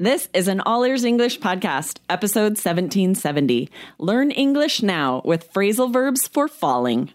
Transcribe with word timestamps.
This 0.00 0.28
is 0.32 0.46
an 0.46 0.60
All 0.60 0.84
Ears 0.84 1.02
English 1.02 1.40
podcast, 1.40 1.98
episode 2.08 2.52
1770. 2.52 3.68
Learn 3.98 4.30
English 4.30 4.80
now 4.80 5.20
with 5.24 5.52
phrasal 5.52 5.92
verbs 5.92 6.28
for 6.28 6.46
falling. 6.46 7.10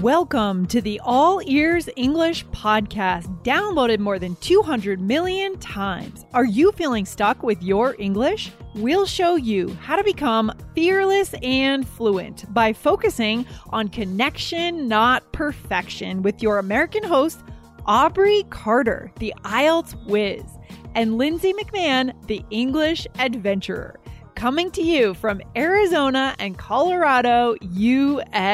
Welcome 0.00 0.64
to 0.68 0.80
the 0.80 0.98
All 1.04 1.42
Ears 1.44 1.90
English 1.96 2.46
podcast, 2.46 3.26
downloaded 3.44 3.98
more 3.98 4.18
than 4.18 4.36
200 4.36 5.02
million 5.02 5.58
times. 5.58 6.24
Are 6.32 6.46
you 6.46 6.72
feeling 6.72 7.04
stuck 7.04 7.42
with 7.42 7.62
your 7.62 7.94
English? 7.98 8.50
We'll 8.74 9.04
show 9.04 9.36
you 9.36 9.76
how 9.82 9.96
to 9.96 10.02
become 10.02 10.50
fearless 10.74 11.34
and 11.42 11.86
fluent 11.86 12.46
by 12.54 12.72
focusing 12.72 13.44
on 13.68 13.88
connection, 13.88 14.88
not 14.88 15.30
perfection, 15.32 16.22
with 16.22 16.42
your 16.42 16.58
American 16.58 17.04
host, 17.04 17.40
Aubrey 17.84 18.44
Carter, 18.48 19.12
the 19.18 19.34
IELTS 19.44 19.94
whiz 20.06 20.42
and 20.94 21.18
Lindsay 21.18 21.52
McMahon, 21.52 22.14
the 22.26 22.44
English 22.50 23.06
adventurer, 23.18 23.98
coming 24.34 24.70
to 24.72 24.82
you 24.82 25.14
from 25.14 25.40
Arizona 25.56 26.34
and 26.38 26.56
Colorado, 26.58 27.56
USA. 27.60 28.50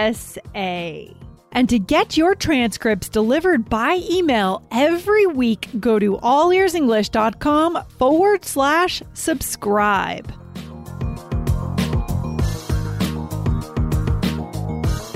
And 1.52 1.68
to 1.70 1.78
get 1.78 2.16
your 2.16 2.34
transcripts 2.34 3.08
delivered 3.08 3.70
by 3.70 4.00
email 4.10 4.62
every 4.70 5.26
week, 5.26 5.68
go 5.80 5.98
to 5.98 6.16
allearsenglish.com 6.18 7.82
forward 7.98 8.44
slash 8.44 9.02
subscribe. 9.14 10.32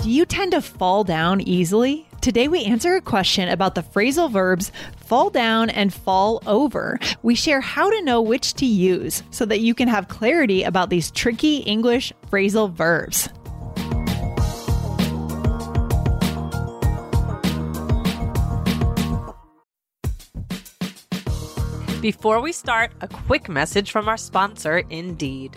Do 0.03 0.11
you 0.11 0.25
tend 0.25 0.53
to 0.53 0.63
fall 0.63 1.05
down 1.05 1.41
easily? 1.43 2.10
Today, 2.21 2.49
we 2.49 2.65
answer 2.65 2.97
a 2.97 3.01
question 3.01 3.49
about 3.49 3.75
the 3.75 3.83
phrasal 3.83 4.31
verbs 4.31 4.71
fall 5.07 5.31
down 5.31 5.71
and 5.71 5.93
fall 5.93 6.43
over. 6.47 6.99
We 7.23 7.35
share 7.35 7.63
how 7.63 7.91
to 7.91 8.03
know 8.03 8.21
which 8.21 8.53
to 8.55 8.67
use 8.67 9.23
so 9.31 9.47
that 9.47 9.61
you 9.61 9.75
can 9.75 9.89
have 9.89 10.09
clarity 10.09 10.63
about 10.63 10.91
these 10.91 11.11
tricky 11.11 11.59
English 11.59 12.13
phrasal 12.31 12.71
verbs. 12.71 13.31
Before 22.03 22.43
we 22.43 22.53
start, 22.53 22.93
a 23.01 23.09
quick 23.09 23.49
message 23.49 23.91
from 23.91 24.09
our 24.09 24.19
sponsor, 24.19 24.83
Indeed. 24.91 25.57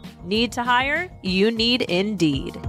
Need 0.23 0.51
to 0.53 0.63
hire? 0.63 1.09
You 1.23 1.51
need 1.51 1.81
Indeed. 1.83 2.59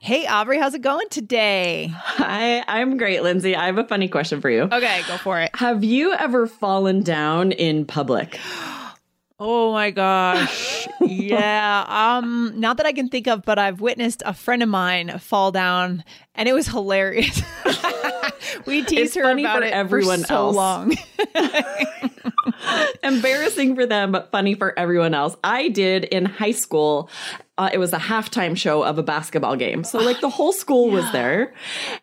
Hey, 0.00 0.26
Aubrey, 0.26 0.58
how's 0.58 0.74
it 0.74 0.80
going 0.80 1.08
today? 1.10 1.92
Hi, 1.94 2.64
I'm 2.66 2.96
great, 2.96 3.22
Lindsay. 3.22 3.54
I 3.56 3.66
have 3.66 3.76
a 3.78 3.84
funny 3.84 4.08
question 4.08 4.40
for 4.40 4.48
you. 4.48 4.62
Okay, 4.62 5.02
go 5.06 5.18
for 5.18 5.38
it. 5.40 5.50
Have 5.54 5.84
you 5.84 6.14
ever 6.14 6.46
fallen 6.46 7.02
down 7.02 7.52
in 7.52 7.84
public? 7.84 8.38
Oh 9.40 9.72
my 9.72 9.92
gosh. 9.92 10.88
yeah. 11.00 11.84
Um 11.86 12.54
not 12.58 12.76
that 12.78 12.86
I 12.86 12.92
can 12.92 13.08
think 13.08 13.28
of, 13.28 13.44
but 13.44 13.56
I've 13.56 13.80
witnessed 13.80 14.20
a 14.26 14.34
friend 14.34 14.64
of 14.64 14.68
mine 14.68 15.16
fall 15.20 15.52
down 15.52 16.02
and 16.34 16.48
it 16.48 16.54
was 16.54 16.66
hilarious. 16.66 17.40
we 18.66 18.82
teased 18.82 18.92
It's 19.00 19.14
her 19.14 19.22
funny 19.22 19.44
about 19.44 19.58
for 19.60 19.64
it 19.68 19.72
everyone 19.72 20.22
for 20.22 20.26
so 20.26 20.34
else. 20.34 20.56
long. 20.56 20.96
Embarrassing 23.02 23.74
for 23.74 23.86
them, 23.86 24.12
but 24.12 24.30
funny 24.30 24.54
for 24.54 24.78
everyone 24.78 25.14
else. 25.14 25.36
I 25.44 25.68
did 25.68 26.04
in 26.04 26.24
high 26.24 26.52
school. 26.52 27.10
Uh, 27.56 27.70
it 27.72 27.78
was 27.78 27.92
a 27.92 27.98
halftime 27.98 28.56
show 28.56 28.84
of 28.84 28.98
a 28.98 29.02
basketball 29.02 29.56
game. 29.56 29.82
So, 29.82 29.98
like, 29.98 30.20
the 30.20 30.28
whole 30.30 30.52
school 30.52 30.90
was 30.90 31.10
there. 31.10 31.52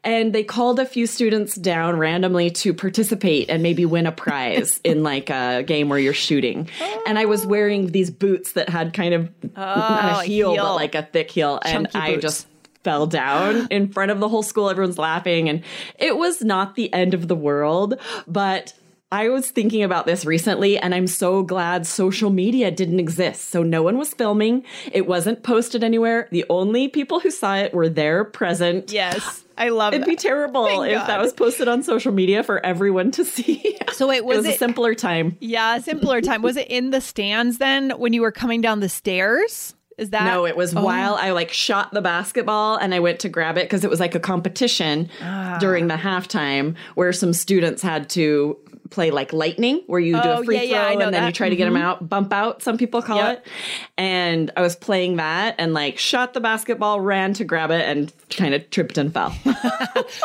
And 0.03 0.33
they 0.33 0.43
called 0.43 0.79
a 0.79 0.85
few 0.85 1.07
students 1.07 1.55
down 1.55 1.97
randomly 1.97 2.49
to 2.51 2.73
participate 2.73 3.49
and 3.49 3.63
maybe 3.63 3.85
win 3.85 4.05
a 4.05 4.11
prize 4.11 4.81
in 4.83 5.01
like 5.03 5.29
a 5.29 5.63
game 5.63 5.87
where 5.87 5.99
you're 5.99 6.13
shooting. 6.13 6.69
And 7.07 7.17
I 7.17 7.25
was 7.25 7.45
wearing 7.45 7.87
these 7.87 8.11
boots 8.11 8.51
that 8.53 8.67
had 8.67 8.93
kind 8.93 9.13
of 9.13 9.29
not 9.55 10.17
Oh, 10.17 10.19
a 10.19 10.23
heel, 10.25 10.53
heel. 10.53 10.63
but 10.65 10.75
like 10.75 10.95
a 10.95 11.03
thick 11.03 11.31
heel. 11.31 11.59
And 11.63 11.87
I 11.95 12.11
boots. 12.11 12.21
just 12.21 12.47
fell 12.83 13.07
down 13.07 13.67
in 13.71 13.91
front 13.91 14.11
of 14.11 14.19
the 14.19 14.27
whole 14.29 14.43
school. 14.43 14.69
Everyone's 14.69 14.97
laughing. 14.97 15.47
And 15.47 15.63
it 15.97 16.17
was 16.17 16.41
not 16.43 16.75
the 16.75 16.91
end 16.93 17.13
of 17.13 17.27
the 17.29 17.35
world, 17.35 17.97
but 18.27 18.73
I 19.11 19.29
was 19.29 19.49
thinking 19.51 19.83
about 19.83 20.05
this 20.07 20.25
recently, 20.25 20.77
and 20.77 20.93
I'm 20.93 21.07
so 21.07 21.43
glad 21.43 21.85
social 21.85 22.29
media 22.31 22.71
didn't 22.71 22.99
exist. 22.99 23.49
So 23.49 23.61
no 23.63 23.83
one 23.83 23.97
was 23.97 24.13
filming. 24.13 24.63
It 24.91 25.07
wasn't 25.07 25.43
posted 25.43 25.83
anywhere. 25.83 26.27
The 26.31 26.43
only 26.49 26.87
people 26.87 27.19
who 27.19 27.29
saw 27.31 27.55
it 27.55 27.73
were 27.73 27.87
there 27.89 28.25
present. 28.25 28.91
yes. 28.91 29.43
I 29.57 29.69
love 29.69 29.93
it. 29.93 29.97
It'd 29.97 30.05
that. 30.07 30.09
be 30.09 30.15
terrible 30.17 30.65
Thank 30.65 30.87
if 30.87 30.97
God. 30.97 31.07
that 31.07 31.21
was 31.21 31.31
posted 31.31 31.69
on 31.69 31.81
social 31.81 32.11
media 32.11 32.43
for 32.43 32.65
everyone 32.65 33.11
to 33.11 33.23
see. 33.23 33.77
So 33.93 34.11
it 34.11 34.25
was 34.25 34.39
was 34.39 34.47
a 34.47 34.57
simpler 34.57 34.93
time. 34.95 35.37
yeah, 35.39 35.77
simpler 35.79 36.19
time. 36.19 36.41
Was 36.41 36.57
it 36.57 36.67
in 36.67 36.89
the 36.89 36.99
stands 36.99 37.57
then 37.57 37.91
when 37.91 38.11
you 38.11 38.21
were 38.21 38.33
coming 38.33 38.59
down 38.59 38.81
the 38.81 38.89
stairs? 38.89 39.73
Is 39.97 40.09
that 40.09 40.25
No, 40.25 40.45
it 40.45 40.57
was 40.57 40.75
Oh. 40.75 40.83
while 40.83 41.15
I 41.15 41.31
like 41.31 41.53
shot 41.53 41.93
the 41.93 42.01
basketball 42.01 42.75
and 42.75 42.93
I 42.93 42.99
went 42.99 43.19
to 43.21 43.29
grab 43.29 43.57
it 43.57 43.63
because 43.63 43.85
it 43.85 43.89
was 43.89 44.01
like 44.01 44.13
a 44.13 44.19
competition 44.19 45.09
Ah. 45.21 45.55
during 45.61 45.87
the 45.87 45.95
halftime 45.95 46.75
where 46.95 47.13
some 47.13 47.31
students 47.31 47.81
had 47.81 48.09
to 48.09 48.57
play 48.95 49.11
like 49.11 49.31
lightning, 49.33 49.83
where 49.87 49.99
you 49.99 50.13
do 50.13 50.21
Oh, 50.29 50.41
a 50.41 50.43
free 50.43 50.55
yeah, 50.55 50.61
yeah, 50.63 50.87
throw 50.87 50.99
know 50.99 51.05
and 51.05 51.13
then 51.13 51.25
you 51.27 51.31
try 51.31 51.49
to 51.49 51.55
get 51.55 51.65
them 51.65 51.75
mm-hmm. 51.75 51.83
out, 51.83 52.09
bump 52.09 52.33
out, 52.33 52.63
some 52.63 52.77
people 52.77 53.01
call 53.01 53.17
Yep. 53.17 53.37
it. 53.45 53.51
And 53.97 54.51
I 54.57 54.61
was 54.61 54.75
playing 54.75 55.17
that 55.17 55.55
and 55.59 55.73
like 55.73 55.99
shot 55.99 56.33
the 56.33 56.39
basketball, 56.39 56.99
ran 56.99 57.33
to 57.33 57.43
grab 57.43 57.69
it, 57.71 57.81
and 57.87 58.11
kind 58.29 58.53
of 58.55 58.67
tripped 58.71 58.97
and 58.97 59.13
fell. 59.13 59.35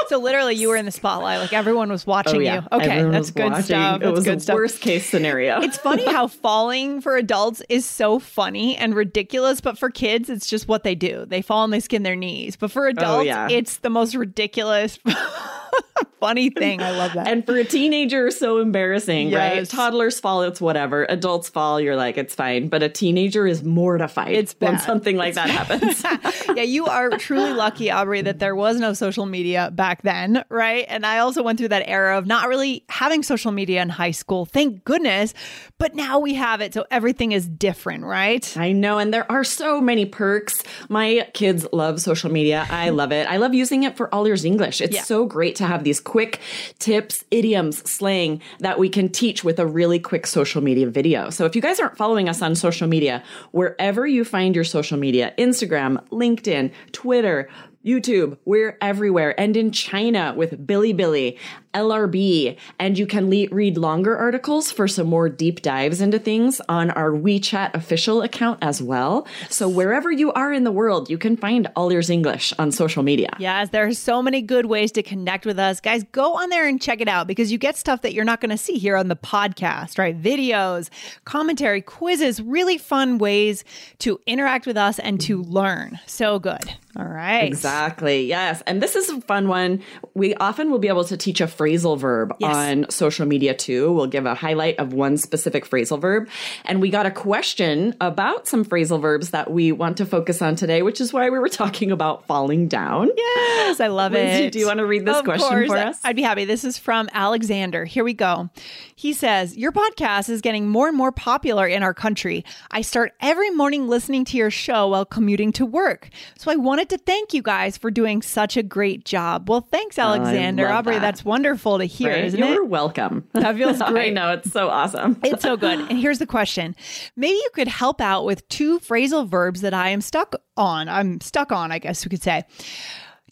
So 0.08 0.18
literally 0.18 0.54
you 0.56 0.68
were 0.68 0.76
in 0.76 0.86
the 0.86 0.90
spotlight, 0.90 1.38
like 1.40 1.52
everyone 1.52 1.88
was 1.90 2.06
watching 2.06 2.36
oh, 2.36 2.40
yeah. 2.40 2.54
you. 2.62 2.68
Okay, 2.72 2.90
Everyone 2.90 3.12
that's 3.12 3.30
good 3.30 3.50
watching. 3.52 3.64
stuff. 3.64 3.96
It 3.96 4.04
That's 4.04 4.16
was 4.16 4.24
good 4.24 4.36
a 4.38 4.40
stuff. 4.40 4.54
worst 4.54 4.80
case 4.80 5.06
scenario. 5.06 5.60
It's 5.60 5.76
funny 5.78 6.04
how 6.04 6.26
falling 6.46 7.00
for 7.00 7.16
adults 7.16 7.62
is 7.68 7.84
so 7.86 8.18
funny 8.18 8.76
and 8.76 8.94
ridiculous, 8.94 9.60
but 9.60 9.78
for 9.78 9.88
kids, 9.90 10.28
it's 10.30 10.46
just 10.48 10.66
what 10.68 10.82
they 10.84 10.94
do. 10.94 11.24
They 11.26 11.42
fall 11.42 11.64
and 11.64 11.72
they 11.72 11.80
skin 11.80 12.02
their 12.02 12.16
knees. 12.16 12.56
But 12.56 12.70
for 12.72 12.86
oh, 12.86 12.90
adults, 12.90 13.20
Oh, 13.20 13.22
yeah. 13.22 13.48
it's 13.50 13.78
the 13.78 13.90
most 13.90 14.14
ridiculous, 14.14 14.98
funny 16.20 16.50
thing. 16.50 16.80
I 16.82 16.90
love 16.92 17.12
that. 17.14 17.26
And 17.28 17.44
for 17.44 17.56
a 17.56 17.64
teenager, 17.64 18.28
it's 18.28 18.38
so 18.38 18.58
embarrassing, 18.60 19.32
right? 19.32 19.66
Toddlers 19.68 20.20
fall, 20.20 20.42
it's 20.42 20.60
whatever. 20.60 21.06
Adults 21.08 21.48
fall, 21.48 21.80
you're 21.80 21.96
like, 21.96 22.16
it's 22.18 22.34
fine. 22.34 22.68
But 22.68 22.82
a 22.82 22.88
teenager 22.88 23.46
is 23.46 23.62
mortified 23.62 24.32
It's 24.34 24.54
when 24.58 24.78
something 24.78 25.16
like 25.16 25.34
that 25.34 25.50
happens. 25.50 26.04
yeah, 26.56 26.62
you 26.62 26.86
are 26.86 27.10
truly 27.10 27.52
lucky, 27.52 27.90
Aubrey, 27.90 28.22
that 28.22 28.38
there 28.38 28.54
was 28.54 28.78
no 28.78 28.92
social 28.92 29.26
media 29.26 29.70
back 29.74 30.02
then, 30.02 30.44
right? 30.48 30.84
And 30.88 31.04
I 31.06 31.18
also 31.18 31.42
went 31.42 31.58
through 31.58 31.68
that 31.68 31.88
era 31.88 32.16
of 32.18 32.26
not 32.26 32.48
really 32.48 32.84
having 32.88 33.22
social 33.22 33.52
media 33.52 33.82
in 33.82 33.88
high 33.88 34.10
school. 34.10 34.44
Thank 34.44 34.84
goodness. 34.84 35.34
But 35.78 35.94
now 35.94 36.18
we 36.18 36.34
have 36.34 36.60
it. 36.60 36.74
So 36.74 36.84
everything 36.90 37.32
is 37.32 37.48
different, 37.48 38.04
right? 38.04 38.56
I 38.56 38.72
know, 38.72 38.98
and 38.98 39.12
there 39.14 39.30
are 39.30 39.44
so 39.44 39.80
many 39.80 40.04
perks. 40.06 40.62
My 40.88 41.28
kids 41.34 41.66
love 41.72 42.00
social 42.00 42.30
media. 42.30 42.66
I 42.70 42.90
love 43.00 43.12
it. 43.12 43.26
I 43.28 43.38
love 43.38 43.54
using 43.54 43.84
it 43.84 43.96
for 43.96 44.12
all 44.14 44.26
ears 44.26 44.44
English. 44.44 44.80
It's 44.80 44.94
Yeah. 44.94 45.02
so 45.02 45.24
great 45.26 45.56
to 45.56 45.66
have 45.66 45.84
these 45.84 46.00
quick 46.00 46.40
tips, 46.78 47.24
idioms, 47.30 47.78
slang 47.90 48.40
that 48.58 48.78
we 48.78 48.88
can 48.88 49.08
teach 49.08 49.44
with 49.44 49.58
a 49.58 49.66
really 49.66 49.98
quick 49.98 50.26
social 50.26 50.62
media 50.62 50.88
video. 50.88 51.30
So 51.30 51.44
if 51.44 51.54
you 51.56 51.62
guys 51.62 51.80
aren't 51.80 51.96
following 51.96 52.28
us 52.28 52.42
on 52.42 52.54
social 52.54 52.88
media, 52.88 53.22
wherever 53.52 54.06
you 54.06 54.24
find 54.24 54.54
your 54.54 54.64
social 54.64 54.98
media, 54.98 55.32
Instagram, 55.38 56.02
LinkedIn, 56.08 56.72
Twitter, 56.92 57.48
YouTube, 57.84 58.36
we're 58.44 58.76
everywhere. 58.82 59.38
And 59.40 59.56
in 59.56 59.70
China 59.70 60.34
with 60.36 60.66
Bilibili, 60.66 61.38
LRB, 61.72 62.58
and 62.78 62.98
you 62.98 63.06
can 63.06 63.30
le- 63.30 63.48
read 63.50 63.78
longer 63.78 64.16
articles 64.16 64.70
for 64.70 64.86
some 64.86 65.06
more 65.06 65.30
deep 65.30 65.62
dives 65.62 66.00
into 66.02 66.18
things 66.18 66.60
on 66.68 66.90
our 66.90 67.10
WeChat 67.10 67.72
official 67.74 68.20
account 68.20 68.58
as 68.60 68.82
well. 68.82 69.26
So 69.48 69.66
wherever 69.68 70.10
you 70.10 70.30
are 70.32 70.52
in 70.52 70.64
the 70.64 70.72
world, 70.72 71.08
you 71.08 71.16
can 71.16 71.38
find 71.38 71.68
All 71.74 71.90
Ears 71.90 72.10
English 72.10 72.52
on 72.58 72.70
social 72.70 73.02
media. 73.02 73.30
Yes, 73.38 73.70
there 73.70 73.86
are 73.86 73.94
so 73.94 74.20
many 74.20 74.42
good 74.42 74.66
ways 74.66 74.92
to 74.92 75.02
connect 75.02 75.46
with 75.46 75.58
us. 75.58 75.80
Guys, 75.80 76.04
go 76.12 76.34
on 76.34 76.50
there 76.50 76.68
and 76.68 76.82
check 76.82 77.00
it 77.00 77.08
out 77.08 77.26
because 77.26 77.50
you 77.50 77.56
get 77.56 77.76
stuff 77.76 78.02
that 78.02 78.12
you're 78.12 78.24
not 78.24 78.42
going 78.42 78.50
to 78.50 78.58
see 78.58 78.74
here 78.74 78.96
on 78.96 79.08
the 79.08 79.16
podcast, 79.16 79.96
right? 79.98 80.20
Videos, 80.20 80.90
commentary, 81.24 81.80
quizzes, 81.80 82.42
really 82.42 82.76
fun 82.76 83.16
ways 83.16 83.64
to 84.00 84.20
interact 84.26 84.66
with 84.66 84.76
us 84.76 84.98
and 84.98 85.20
to 85.22 85.42
learn. 85.44 85.98
So 86.06 86.38
good. 86.38 86.74
All 86.98 87.04
right. 87.06 87.44
Exactly. 87.44 88.26
Yes. 88.26 88.62
And 88.66 88.82
this 88.82 88.96
is 88.96 89.08
a 89.10 89.20
fun 89.20 89.46
one. 89.46 89.80
We 90.14 90.34
often 90.34 90.70
will 90.72 90.80
be 90.80 90.88
able 90.88 91.04
to 91.04 91.16
teach 91.16 91.40
a 91.40 91.44
phrasal 91.46 91.96
verb 91.96 92.34
Yes. 92.40 92.54
on 92.56 92.86
social 92.90 93.26
media 93.26 93.54
too. 93.54 93.92
We'll 93.92 94.08
give 94.08 94.26
a 94.26 94.34
highlight 94.34 94.78
of 94.80 94.92
one 94.92 95.16
specific 95.16 95.64
phrasal 95.68 96.00
verb. 96.00 96.28
And 96.64 96.80
we 96.80 96.90
got 96.90 97.06
a 97.06 97.10
question 97.12 97.94
about 98.00 98.48
some 98.48 98.64
phrasal 98.64 99.00
verbs 99.00 99.30
that 99.30 99.52
we 99.52 99.70
want 99.70 99.98
to 99.98 100.06
focus 100.06 100.42
on 100.42 100.56
today, 100.56 100.82
which 100.82 101.00
is 101.00 101.12
why 101.12 101.30
we 101.30 101.38
were 101.38 101.48
talking 101.48 101.92
about 101.92 102.26
falling 102.26 102.66
down. 102.66 103.08
Yes, 103.16 103.78
I 103.78 103.86
love 103.86 104.12
Lindsay, 104.12 104.46
it. 104.46 104.52
do 104.52 104.58
you 104.58 104.66
want 104.66 104.78
to 104.78 104.86
read 104.86 105.04
this 105.06 105.18
Of 105.18 105.24
question 105.24 105.48
course. 105.48 105.68
for 105.68 105.76
us? 105.78 106.00
I'd 106.02 106.16
be 106.16 106.22
happy. 106.22 106.44
This 106.44 106.64
is 106.64 106.76
from 106.76 107.08
Alexander. 107.12 107.84
Here 107.84 108.02
we 108.02 108.14
go. 108.14 108.50
He 108.96 109.12
says, 109.12 109.56
Your 109.56 109.70
podcast 109.70 110.28
is 110.28 110.40
getting 110.40 110.68
more 110.68 110.88
and 110.88 110.96
more 110.96 111.12
popular 111.12 111.66
in 111.68 111.82
our 111.84 111.94
country. 111.94 112.44
I 112.72 112.80
start 112.82 113.12
every 113.20 113.50
morning 113.50 113.86
listening 113.86 114.24
to 114.26 114.36
your 114.36 114.50
show 114.50 114.88
while 114.88 115.04
commuting 115.04 115.52
to 115.52 115.64
work. 115.64 116.08
So 116.36 116.50
I 116.50 116.56
wanted 116.80 116.96
to 116.96 117.04
thank 117.04 117.34
you 117.34 117.42
guys 117.42 117.76
for 117.76 117.90
doing 117.90 118.22
such 118.22 118.56
a 118.56 118.62
great 118.62 119.04
job. 119.04 119.50
Well, 119.50 119.60
thanks, 119.60 119.98
oh, 119.98 120.02
Alexander. 120.02 120.64
love 120.64 120.72
Aubrey, 120.78 120.94
that. 120.94 121.00
that's 121.02 121.22
wonderful 121.24 121.76
to 121.78 121.84
hear, 121.84 122.10
Right? 122.12 122.32
You're 122.32 122.62
it? 122.64 122.68
welcome. 122.68 123.28
That 123.34 123.56
feels 123.56 123.80
I 123.82 123.90
great. 123.90 124.14
know. 124.14 124.32
It's 124.32 124.50
so 124.50 124.68
awesome. 124.70 125.20
It's 125.24 125.42
so 125.42 125.56
good. 125.58 125.78
And 125.78 125.98
here's 125.98 126.18
the 126.20 126.26
question. 126.26 126.74
Maybe 127.16 127.34
you 127.34 127.50
could 127.54 127.68
help 127.68 128.00
out 128.00 128.24
with 128.24 128.48
two 128.48 128.78
phrasal 128.80 129.28
verbs 129.28 129.60
that 129.60 129.74
I 129.74 129.90
am 129.90 130.00
stuck 130.00 130.34
on. 130.56 130.88
I'm 130.88 131.20
stuck 131.20 131.52
on, 131.52 131.70
I 131.70 131.78
guess 131.78 132.04
we 132.04 132.08
could 132.08 132.22
say. 132.22 132.44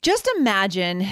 Just 0.03 0.29
imagine 0.39 1.07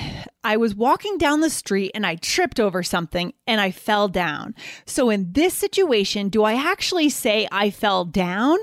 I 0.44 0.58
was 0.58 0.74
walking 0.74 1.18
down 1.18 1.40
the 1.40 1.50
street 1.50 1.90
and 1.94 2.06
I 2.06 2.16
tripped 2.16 2.60
over 2.60 2.82
something 2.84 3.32
and 3.46 3.60
I 3.60 3.70
fell 3.72 4.06
down. 4.08 4.54
So, 4.84 5.10
in 5.10 5.32
this 5.32 5.54
situation, 5.54 6.28
do 6.28 6.44
I 6.44 6.52
actually 6.54 7.08
say 7.08 7.48
I 7.50 7.70
fell 7.70 8.04
down 8.04 8.58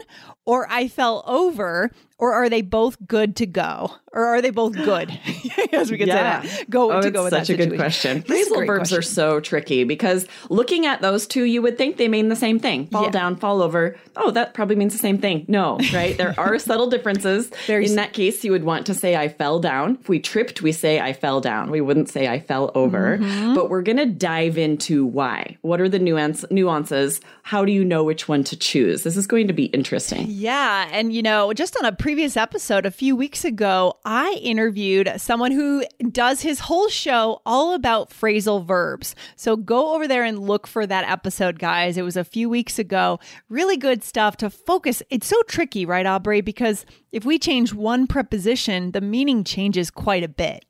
or 0.45 0.65
I 0.69 0.87
fell 0.87 1.23
over, 1.27 1.91
or 2.17 2.33
are 2.33 2.49
they 2.49 2.61
both 2.61 2.97
good 3.05 3.35
to 3.37 3.45
go? 3.45 3.91
Or 4.13 4.25
are 4.27 4.41
they 4.43 4.51
both 4.51 4.73
good? 4.73 5.09
yes, 5.71 5.89
we 5.89 5.97
could 5.97 6.07
say 6.07 6.13
that. 6.13 6.69
Go 6.69 6.91
oh, 6.91 7.01
to 7.01 7.09
go 7.09 7.23
with 7.23 7.31
such 7.33 7.49
a 7.49 7.57
good 7.57 7.75
question. 7.75 8.23
This 8.27 8.45
is 8.45 8.51
a 8.51 8.55
Phrasal 8.57 8.67
verbs 8.67 8.93
are 8.93 9.01
so 9.01 9.39
tricky 9.39 9.83
because 9.83 10.27
looking 10.49 10.85
at 10.85 11.01
those 11.01 11.25
two, 11.25 11.45
you 11.45 11.63
would 11.63 11.79
think 11.79 11.97
they 11.97 12.07
mean 12.07 12.29
the 12.29 12.35
same 12.35 12.59
thing. 12.59 12.85
Fall 12.87 13.05
Yeah. 13.05 13.09
down, 13.09 13.35
fall 13.37 13.63
over. 13.63 13.95
Oh, 14.15 14.29
that 14.31 14.53
probably 14.53 14.75
means 14.75 14.93
the 14.93 14.99
same 14.99 15.17
thing. 15.17 15.45
No, 15.47 15.79
right? 15.93 16.15
there 16.15 16.35
are 16.37 16.59
subtle 16.59 16.87
differences. 16.91 17.49
There's- 17.65 17.89
In 17.89 17.95
that 17.95 18.13
case, 18.13 18.43
you 18.43 18.51
would 18.51 18.63
want 18.63 18.85
to 18.85 18.93
say 18.93 19.15
I 19.15 19.29
fell 19.29 19.59
down. 19.59 19.97
If 19.99 20.07
we 20.09 20.19
tripped, 20.19 20.61
we 20.61 20.71
say 20.71 20.99
I 20.99 21.13
fell 21.13 21.41
down. 21.41 21.71
We 21.71 21.81
wouldn't 21.81 22.09
say 22.09 22.27
I 22.27 22.39
fell 22.39 22.71
over. 22.75 23.17
Mm-hmm. 23.17 23.55
But 23.55 23.71
we're 23.71 23.81
going 23.81 23.97
to 23.97 24.05
dive 24.05 24.59
into 24.59 25.07
why. 25.07 25.57
What 25.61 25.81
are 25.81 25.89
the 25.89 25.97
nuance 25.99 26.45
nuances? 26.51 27.19
How 27.41 27.65
do 27.65 27.71
you 27.71 27.83
know 27.83 28.03
which 28.03 28.27
one 28.27 28.43
to 28.45 28.55
choose? 28.55 29.01
This 29.01 29.17
is 29.17 29.25
going 29.25 29.47
to 29.47 29.53
be 29.53 29.65
interesting. 29.65 30.27
Yeah. 30.29 30.87
And, 30.91 31.11
you 31.13 31.23
know, 31.23 31.51
just 31.53 31.75
on 31.77 31.85
a 31.85 31.91
previous 32.03 32.35
episode 32.35 32.85
a 32.85 32.91
few 32.91 33.15
weeks 33.15 33.45
ago, 33.45 33.97
I 34.03 34.33
interviewed 34.41 35.09
someone 35.15 35.53
who 35.53 35.85
does 36.11 36.41
his 36.41 36.59
whole 36.59 36.89
show 36.89 37.41
all 37.45 37.73
about 37.73 38.09
phrasal 38.09 38.65
verbs. 38.65 39.15
So 39.37 39.55
go 39.55 39.95
over 39.95 40.05
there 40.05 40.25
and 40.25 40.37
look 40.37 40.67
for 40.67 40.85
that 40.85 41.09
episode, 41.09 41.59
guys. 41.59 41.95
It 41.95 42.01
was 42.01 42.17
a 42.17 42.25
few 42.25 42.49
weeks 42.49 42.77
ago. 42.77 43.21
Really 43.47 43.77
good 43.77 44.03
stuff 44.03 44.35
to 44.37 44.49
focus. 44.49 45.01
It's 45.09 45.27
so 45.27 45.41
tricky, 45.43 45.85
right, 45.85 46.05
Aubrey? 46.05 46.41
Because 46.41 46.85
if 47.13 47.23
we 47.23 47.39
change 47.39 47.73
one 47.73 48.05
preposition, 48.05 48.91
the 48.91 48.99
meaning 48.99 49.45
changes 49.45 49.89
quite 49.89 50.25
a 50.25 50.27
bit. 50.27 50.65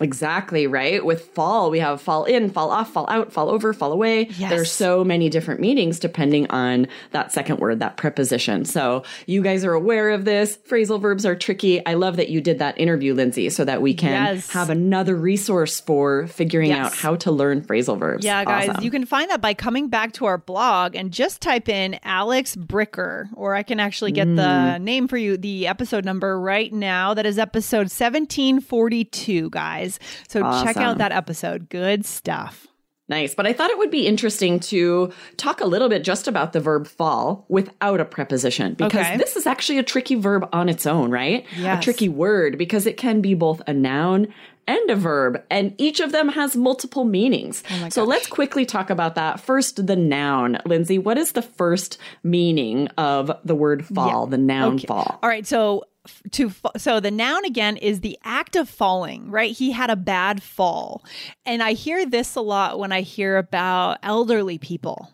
Exactly, 0.00 0.66
right? 0.66 1.04
With 1.04 1.22
fall, 1.28 1.70
we 1.70 1.78
have 1.80 2.00
fall 2.00 2.24
in, 2.24 2.50
fall 2.50 2.70
off, 2.70 2.92
fall 2.92 3.06
out, 3.08 3.32
fall 3.32 3.48
over, 3.50 3.72
fall 3.72 3.92
away. 3.92 4.26
Yes. 4.38 4.50
There's 4.50 4.70
so 4.70 5.04
many 5.04 5.28
different 5.28 5.60
meanings 5.60 5.98
depending 5.98 6.48
on 6.50 6.86
that 7.12 7.32
second 7.32 7.58
word, 7.60 7.80
that 7.80 7.96
preposition. 7.96 8.64
So 8.64 9.02
you 9.26 9.42
guys 9.42 9.64
are 9.64 9.72
aware 9.72 10.10
of 10.10 10.24
this. 10.24 10.58
Phrasal 10.68 11.00
verbs 11.00 11.24
are 11.26 11.34
tricky. 11.36 11.84
I 11.86 11.94
love 11.94 12.16
that 12.16 12.28
you 12.28 12.40
did 12.40 12.58
that 12.58 12.78
interview, 12.78 13.14
Lindsay, 13.14 13.50
so 13.50 13.64
that 13.64 13.82
we 13.82 13.94
can 13.94 14.34
Yes. 14.34 14.50
have 14.50 14.70
another 14.70 15.14
resource 15.16 15.80
for 15.80 16.26
figuring 16.26 16.70
Yes. 16.70 16.86
out 16.86 16.94
how 16.94 17.16
to 17.16 17.30
learn 17.30 17.60
phrasal 17.62 17.98
verbs. 17.98 18.24
Yeah, 18.24 18.44
guys, 18.44 18.68
Awesome. 18.68 18.84
you 18.84 18.90
can 18.90 19.04
find 19.06 19.30
that 19.30 19.40
by 19.40 19.54
coming 19.54 19.88
back 19.88 20.12
to 20.14 20.24
our 20.26 20.38
blog 20.38 20.94
and 20.96 21.10
just 21.12 21.40
type 21.40 21.68
in 21.68 21.98
Alex 22.04 22.56
Bricker, 22.56 23.26
or 23.34 23.54
I 23.54 23.62
can 23.62 23.80
actually 23.80 24.12
get 24.12 24.26
Mm. 24.28 24.36
the 24.36 24.78
name 24.78 25.08
for 25.08 25.16
you, 25.16 25.36
the 25.36 25.66
episode 25.66 26.04
number 26.04 26.38
right 26.40 26.72
now. 26.72 27.14
That 27.14 27.26
is 27.26 27.38
episode 27.38 27.90
1742, 27.90 29.50
guys. 29.50 29.83
So 30.28 30.40
check 30.64 30.76
out 30.76 30.98
that 30.98 31.12
episode. 31.12 31.68
Good 31.68 32.04
stuff. 32.04 32.66
Nice. 33.06 33.34
But 33.34 33.46
I 33.46 33.52
thought 33.52 33.68
it 33.70 33.76
would 33.76 33.90
be 33.90 34.06
interesting 34.06 34.58
to 34.60 35.12
talk 35.36 35.60
a 35.60 35.66
little 35.66 35.90
bit 35.90 36.04
just 36.04 36.26
about 36.26 36.54
the 36.54 36.60
verb 36.60 36.86
fall 36.86 37.44
without 37.50 38.00
a 38.00 38.04
preposition 38.06 38.72
because 38.72 39.04
Okay. 39.06 39.18
this 39.18 39.36
is 39.36 39.46
actually 39.46 39.76
a 39.78 39.82
tricky 39.82 40.14
verb 40.14 40.48
on 40.54 40.70
its 40.70 40.86
own, 40.86 41.10
right? 41.10 41.44
Yes. 41.54 41.80
A 41.80 41.82
tricky 41.82 42.08
word 42.08 42.56
because 42.56 42.86
it 42.86 42.96
can 42.96 43.20
be 43.20 43.34
both 43.34 43.60
a 43.66 43.74
noun 43.74 44.28
and 44.66 44.88
a 44.88 44.96
verb, 44.96 45.42
and 45.50 45.74
each 45.76 46.00
of 46.00 46.10
them 46.12 46.30
has 46.30 46.56
multiple 46.56 47.04
meanings. 47.04 47.62
Oh 47.70 47.88
so 47.90 48.04
let's 48.04 48.26
quickly 48.26 48.64
talk 48.64 48.88
about 48.88 49.14
that. 49.16 49.38
First, 49.38 49.86
the 49.86 49.94
noun. 49.96 50.58
Lindsay, 50.64 50.96
what 50.96 51.18
is 51.18 51.32
the 51.32 51.42
first 51.42 51.98
meaning 52.22 52.88
of 52.96 53.30
the 53.44 53.54
word 53.54 53.84
fall, 53.84 54.26
the 54.26 54.38
noun 54.38 54.76
Okay. 54.76 54.86
fall? 54.86 55.18
All 55.22 55.28
right, 55.28 55.46
so 55.46 55.84
to 56.32 56.52
so 56.76 57.00
the 57.00 57.10
noun 57.10 57.44
again 57.44 57.76
is 57.76 58.00
the 58.00 58.18
act 58.24 58.56
of 58.56 58.68
falling, 58.68 59.30
right? 59.30 59.52
He 59.52 59.72
had 59.72 59.90
a 59.90 59.96
bad 59.96 60.42
fall. 60.42 61.04
And 61.46 61.62
I 61.62 61.72
hear 61.72 62.04
this 62.06 62.34
a 62.36 62.40
lot 62.40 62.78
when 62.78 62.92
I 62.92 63.00
hear 63.02 63.36
about 63.38 63.98
elderly 64.02 64.58
people. 64.58 65.10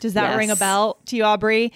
Does 0.00 0.14
that 0.14 0.30
Yes. 0.30 0.38
ring 0.38 0.50
a 0.50 0.56
bell 0.56 0.98
to 1.06 1.16
you, 1.16 1.24
Aubrey? 1.24 1.72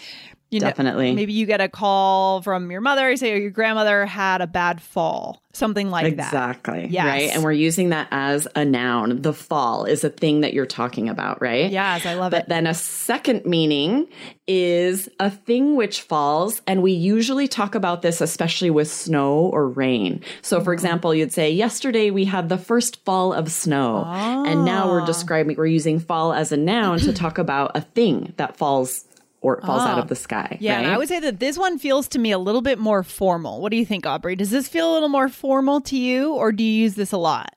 You 0.51 0.61
Definitely. 0.61 1.15
maybe 1.15 1.35
you 1.35 1.45
get 1.45 1.61
a 1.61 1.69
call 1.69 2.41
from 2.41 2.71
your 2.71 2.81
mother, 2.81 3.11
you 3.11 3.19
say 3.19 3.39
your 3.39 3.51
grandmother 3.51 4.07
had 4.07 4.41
a 4.41 4.47
bad 4.47 4.81
fall, 4.81 5.43
something 5.53 5.91
like 5.91 6.17
that. 6.17 6.29
Exactly. 6.29 6.87
Yes. 6.89 7.05
Right. 7.05 7.31
And 7.35 7.45
we're 7.45 7.53
using 7.53 7.91
that 7.91 8.09
as 8.11 8.49
a 8.57 8.65
noun. 8.65 9.21
The 9.21 9.35
fall 9.35 9.85
is 9.85 10.05
a 10.05 10.09
thing 10.09 10.41
that 10.41 10.55
you're 10.55 10.65
talking 10.65 11.11
about, 11.11 11.43
right? 11.43 11.71
Yes, 11.71 12.07
I 12.07 12.15
love 12.15 12.31
But 12.31 12.45
it. 12.45 12.49
then 12.49 12.67
a 12.67 12.73
second 12.73 13.45
meaning 13.45 14.09
is 14.47 15.11
a 15.21 15.31
thing 15.31 15.77
which 15.77 16.01
falls. 16.01 16.63
And 16.67 16.83
we 16.83 16.93
usually 16.93 17.47
talk 17.47 17.75
about 17.75 18.01
this, 18.01 18.23
especially 18.23 18.71
with 18.71 18.91
snow 18.91 19.35
or 19.53 19.69
rain. 19.69 20.23
So, 20.41 20.63
for 20.63 20.73
example, 20.73 21.15
you'd 21.15 21.33
say, 21.33 21.51
Yesterday 21.53 22.11
we 22.11 22.25
had 22.25 22.49
the 22.49 22.57
first 22.59 23.05
fall 23.05 23.35
of 23.35 23.51
snow. 23.53 24.05
And 24.07 24.65
now 24.65 24.85
Ah. 24.89 24.93
we're 24.93 25.05
describing, 25.05 25.57
we're 25.59 25.67
using 25.67 26.01
fall 26.01 26.33
as 26.33 26.53
a 26.53 26.57
noun 26.57 26.99
to 27.01 27.13
talk 27.13 27.37
about 27.37 27.73
a 27.75 27.83
thing 27.83 28.33
that 28.39 28.57
falls 28.57 29.05
or 29.41 29.59
it 29.59 29.65
falls 29.65 29.83
out 29.83 29.99
of 29.99 30.09
the 30.09 30.17
sky. 30.17 30.49
Ah. 30.53 30.57
Yeah, 30.61 30.77
right? 30.77 30.87
I 30.87 30.99
would 30.99 31.09
say 31.09 31.21
that 31.21 31.39
this 31.41 31.59
one 31.59 31.79
feels 31.79 32.09
to 32.09 32.19
me 32.19 32.33
a 32.33 32.39
little 32.39 32.63
bit 32.63 32.79
more 32.79 33.03
formal. 33.03 33.61
What 33.61 33.71
do 33.71 33.77
you 33.77 33.87
think, 33.87 34.07
Aubrey? 34.07 34.37
Does 34.37 34.51
this 34.51 34.69
feel 34.69 34.91
a 34.91 34.95
little 34.95 35.09
more 35.09 35.29
formal 35.29 35.81
to 35.83 35.97
you, 35.97 36.33
or 36.35 36.53
do 36.53 36.63
you 36.65 36.83
use 36.83 36.95
this 36.95 37.13
a 37.13 37.19
lot? 37.19 37.55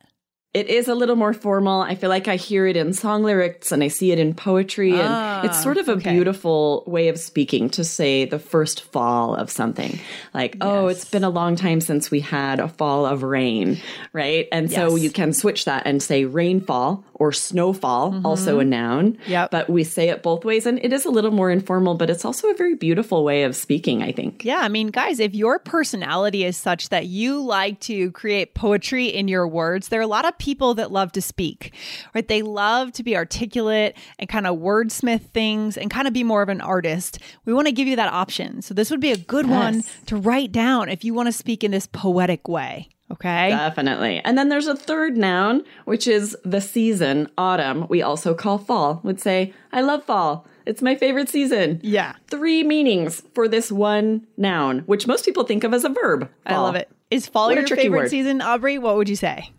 It 0.53 0.67
is 0.67 0.89
a 0.89 0.95
little 0.95 1.15
more 1.15 1.31
formal. 1.33 1.79
I 1.81 1.95
feel 1.95 2.09
like 2.09 2.27
I 2.27 2.35
hear 2.35 2.67
it 2.67 2.75
in 2.75 2.91
song 2.91 3.23
lyrics 3.23 3.71
and 3.71 3.81
I 3.81 3.87
see 3.87 4.11
it 4.11 4.19
in 4.19 4.33
poetry. 4.33 4.99
and 4.99 5.45
it's 5.45 5.63
sort 5.63 5.77
of 5.77 5.87
a 5.87 5.93
Ah, 5.93 5.95
okay. 5.95 6.11
beautiful 6.11 6.83
way 6.87 7.07
of 7.07 7.17
speaking 7.17 7.69
to 7.69 7.85
say 7.85 8.25
the 8.25 8.37
first 8.37 8.81
fall 8.81 9.33
of 9.33 9.49
something. 9.49 9.97
Like, 10.33 10.57
oh, 10.59 10.87
it's 10.87 11.05
been 11.05 11.23
a 11.23 11.29
long 11.29 11.55
time 11.55 11.79
since 11.79 12.11
we 12.11 12.19
had 12.19 12.59
a 12.59 12.67
fall 12.67 13.05
of 13.05 13.23
rain, 13.23 13.79
right? 14.11 14.49
And 14.51 14.69
so 14.69 14.97
you 14.97 15.09
can 15.09 15.31
switch 15.31 15.63
that 15.65 15.83
and 15.85 16.03
say 16.03 16.25
rainfall 16.25 17.05
or 17.13 17.31
snowfall, 17.31 18.19
also 18.25 18.59
a 18.59 18.65
noun. 18.65 19.13
Mm-hmm. 19.13 19.31
Yep. 19.31 19.51
But 19.51 19.69
we 19.69 19.83
say 19.85 20.09
it 20.09 20.21
both 20.23 20.43
ways. 20.43 20.65
And 20.65 20.83
it 20.83 20.91
is 20.91 21.05
a 21.05 21.11
little 21.11 21.31
more 21.31 21.49
informal, 21.51 21.95
but 21.95 22.09
it's 22.09 22.25
also 22.25 22.49
a 22.49 22.55
very 22.55 22.75
beautiful 22.75 23.23
way 23.23 23.43
of 23.43 23.55
speaking, 23.55 24.01
I 24.03 24.11
think. 24.11 24.43
Yeah, 24.43 24.57
I 24.59 24.67
mean, 24.69 24.87
guys, 24.87 25.19
if 25.21 25.33
your 25.33 25.59
personality 25.59 26.43
is 26.43 26.57
such 26.57 26.89
that 26.89 27.05
you 27.05 27.39
like 27.41 27.79
to 27.81 28.11
create 28.11 28.53
poetry 28.55 29.05
in 29.05 29.27
your 29.29 29.47
words, 29.47 29.87
there 29.89 29.99
are 29.99 30.03
a 30.03 30.07
lot 30.07 30.25
of 30.25 30.37
people 30.41 30.73
that 30.73 30.91
love 30.91 31.11
to 31.11 31.21
speak, 31.21 31.73
right? 32.15 32.27
They 32.27 32.41
love 32.41 32.91
to 32.93 33.03
be 33.03 33.15
articulate 33.15 33.95
and 34.17 34.27
kind 34.27 34.47
of 34.47 34.57
wordsmith 34.57 35.29
things 35.29 35.77
and 35.77 35.91
kind 35.91 36.07
of 36.07 36.13
be 36.13 36.23
more 36.23 36.41
of 36.41 36.49
an 36.49 36.61
artist. 36.61 37.19
We 37.45 37.53
want 37.53 37.67
to 37.67 37.71
give 37.71 37.87
you 37.87 37.95
that 37.95 38.11
option. 38.11 38.61
So, 38.61 38.73
this 38.73 38.89
would 38.89 38.99
be 38.99 39.11
a 39.11 39.17
good 39.17 39.47
one 39.47 39.83
to 40.07 40.17
write 40.17 40.51
down 40.51 40.89
if 40.89 41.03
you 41.03 41.13
want 41.13 41.27
to 41.27 41.31
speak 41.31 41.63
in 41.63 41.71
this 41.71 41.85
poetic 41.87 42.47
way. 42.47 42.89
Okay. 43.11 43.49
Definitely. 43.49 44.21
And 44.23 44.37
then 44.37 44.49
there's 44.49 44.67
a 44.67 44.75
third 44.75 45.17
noun, 45.17 45.63
which 45.85 46.07
is 46.07 46.35
the 46.45 46.61
season, 46.61 47.29
autumn. 47.37 47.85
We 47.89 48.01
also 48.01 48.33
call 48.33 48.57
fall. 48.57 49.01
Would 49.03 49.19
say, 49.19 49.53
I 49.73 49.81
love 49.81 50.05
fall. 50.05 50.47
It's 50.65 50.81
my 50.81 50.95
favorite 50.95 51.27
season. 51.27 51.81
Yeah. 51.83 52.15
Three 52.27 52.63
meanings 52.63 53.21
for 53.35 53.47
this 53.47 53.71
one 53.71 54.25
noun, 54.37 54.79
which 54.85 55.07
most 55.07 55.25
people 55.25 55.43
think 55.43 55.63
of 55.63 55.73
as 55.73 55.83
a 55.83 55.89
verb. 55.89 56.29
I 56.45 56.57
love 56.57 56.75
it. 56.75 56.89
Is 57.09 57.27
fall 57.27 57.47
What 57.47 57.57
your 57.57 57.67
favorite 57.67 57.99
word. 58.03 58.09
season, 58.09 58.41
Aubrey? 58.41 58.77
What 58.77 58.95
would 58.95 59.09
you 59.09 59.17
say? 59.17 59.51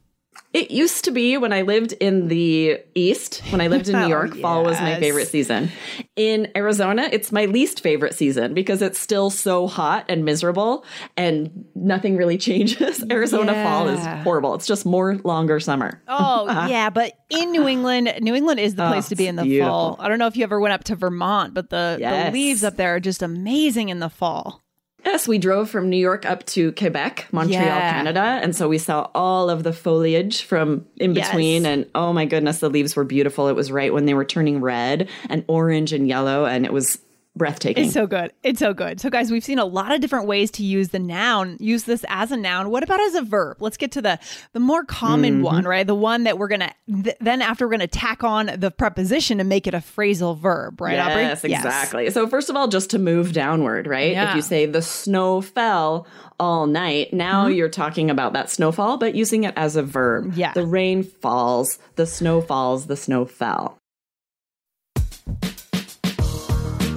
It 0.52 0.70
used 0.70 1.04
to 1.06 1.10
be 1.10 1.38
when 1.38 1.52
I 1.52 1.62
lived 1.62 1.92
in 1.94 2.28
the 2.28 2.78
East, 2.94 3.42
when 3.50 3.60
I 3.62 3.68
lived 3.68 3.88
in 3.88 3.98
New 3.98 4.04
Oh, 4.04 4.08
York, 4.08 4.36
fall 4.36 4.64
was 4.64 4.78
my 4.80 4.98
favorite 5.00 5.28
season. 5.28 5.70
In 6.14 6.50
Arizona, 6.54 7.08
it's 7.10 7.32
my 7.32 7.46
least 7.46 7.80
favorite 7.82 8.14
season 8.14 8.52
because 8.52 8.82
it's 8.82 8.98
still 8.98 9.30
so 9.30 9.66
hot 9.66 10.04
and 10.10 10.24
miserable 10.26 10.84
and 11.16 11.64
nothing 11.74 12.16
really 12.18 12.36
changes. 12.48 13.02
Arizona 13.10 13.54
fall 13.64 13.88
is 13.88 14.04
horrible. 14.24 14.54
It's 14.54 14.66
just 14.66 14.84
more 14.84 15.16
longer 15.24 15.58
summer. 15.58 16.02
Oh, 16.06 16.46
uh-huh. 16.48 16.66
yeah, 16.68 16.90
but 16.90 17.14
in 17.30 17.50
New 17.50 17.66
England, 17.66 18.12
New 18.20 18.34
England 18.34 18.60
is 18.60 18.74
the 18.74 18.84
Oh, 18.86 18.88
place 18.90 19.08
to 19.08 19.16
be 19.16 19.26
in 19.26 19.36
the 19.36 19.44
beautiful. 19.44 19.70
fall. 19.72 19.96
I 20.00 20.08
don't 20.08 20.18
know 20.18 20.26
if 20.26 20.36
you 20.36 20.44
ever 20.44 20.60
went 20.60 20.74
up 20.74 20.84
to 20.84 20.96
Vermont, 20.96 21.54
but 21.54 21.70
the, 21.70 21.96
the 21.98 22.30
leaves 22.30 22.62
up 22.62 22.76
there 22.76 22.94
are 22.96 23.00
just 23.00 23.22
amazing 23.22 23.88
in 23.88 24.00
the 24.00 24.10
fall. 24.10 24.60
Yes, 25.04 25.26
we 25.26 25.38
drove 25.38 25.68
from 25.68 25.90
New 25.90 25.96
York 25.96 26.24
up 26.24 26.46
to 26.46 26.72
Quebec, 26.72 27.26
Montreal, 27.32 27.60
Yeah. 27.62 27.92
Canada. 27.92 28.20
And 28.20 28.54
so 28.54 28.68
we 28.68 28.78
saw 28.78 29.08
all 29.14 29.50
of 29.50 29.62
the 29.64 29.72
foliage 29.72 30.42
from 30.42 30.86
in 30.96 31.14
Yes. 31.14 31.28
between. 31.28 31.66
And 31.66 31.86
oh 31.94 32.12
my 32.12 32.24
goodness, 32.24 32.58
the 32.60 32.70
leaves 32.70 32.94
were 32.94 33.04
beautiful. 33.04 33.48
It 33.48 33.56
was 33.56 33.72
right 33.72 33.92
when 33.92 34.06
they 34.06 34.14
were 34.14 34.24
turning 34.24 34.60
red 34.60 35.08
and 35.28 35.44
orange 35.48 35.92
and 35.92 36.06
yellow. 36.06 36.44
And 36.46 36.64
it 36.64 36.72
was 36.72 36.98
breathtaking. 37.36 37.84
It's 37.84 37.94
so 37.94 38.06
good. 38.06 38.32
It's 38.42 38.58
so 38.58 38.74
good. 38.74 39.00
So, 39.00 39.08
guys, 39.10 39.30
we've 39.30 39.44
seen 39.44 39.58
a 39.58 39.64
lot 39.64 39.92
of 39.92 40.00
different 40.00 40.26
ways 40.26 40.50
to 40.52 40.62
use 40.64 40.90
the 40.90 40.98
noun. 40.98 41.56
Use 41.60 41.84
this 41.84 42.04
as 42.08 42.30
a 42.32 42.36
noun. 42.36 42.70
What 42.70 42.82
about 42.82 43.00
as 43.00 43.14
a 43.14 43.22
verb? 43.22 43.56
Let's 43.60 43.76
get 43.76 43.92
to 43.92 44.02
the 44.02 44.18
the 44.52 44.60
more 44.60 44.84
common 44.84 45.34
Mm-hmm. 45.34 45.42
one, 45.42 45.64
right? 45.64 45.86
The 45.86 45.94
one 45.94 46.24
that 46.24 46.38
we're 46.38 46.48
gonna 46.48 46.72
th- 47.04 47.16
then 47.20 47.40
after 47.42 47.66
we're 47.66 47.72
gonna 47.72 47.86
tack 47.86 48.22
on 48.24 48.50
the 48.58 48.70
preposition 48.70 49.40
and 49.40 49.48
make 49.48 49.66
it 49.66 49.74
a 49.74 49.78
phrasal 49.78 50.38
verb, 50.38 50.80
right? 50.80 50.98
Aubrey? 50.98 51.22
Yes, 51.22 51.44
exactly. 51.44 52.10
So 52.10 52.26
first 52.28 52.50
of 52.50 52.56
all, 52.56 52.68
just 52.68 52.90
to 52.90 52.98
move 52.98 53.32
downward, 53.32 53.86
right? 53.86 54.12
Yeah. 54.12 54.30
If 54.30 54.36
you 54.36 54.42
say 54.42 54.66
the 54.66 54.82
snow 54.82 55.40
fell 55.40 56.06
all 56.38 56.66
night, 56.66 57.12
now 57.12 57.44
Mm-hmm. 57.46 57.54
you're 57.54 57.68
talking 57.68 58.10
about 58.10 58.32
that 58.34 58.50
snowfall, 58.50 58.98
but 58.98 59.14
using 59.14 59.44
it 59.44 59.54
as 59.56 59.76
a 59.76 59.82
verb. 59.82 60.32
Yeah. 60.34 60.52
The 60.52 60.66
rain 60.66 61.02
falls, 61.02 61.78
the 61.96 62.06
snow 62.06 62.40
falls, 62.40 62.86
the 62.86 62.96
snow 62.96 63.24
fell. 63.24 63.78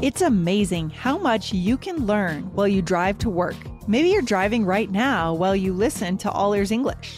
It's 0.02 0.22
amazing 0.22 0.90
how 0.90 1.18
much 1.18 1.54
you 1.54 1.78
can 1.78 2.06
learn 2.06 2.44
while 2.54 2.68
you 2.68 2.82
drive 2.82 3.18
to 3.20 3.30
work. 3.30 3.56
Maybe 3.88 4.10
you're 4.10 4.22
driving 4.22 4.66
right 4.66 4.92
now 4.92 5.34
while 5.34 5.56
you 5.56 5.72
listen 5.72 6.18
to 6.18 6.32
All 6.32 6.54
Ears 6.54 6.72
English. 6.72 7.18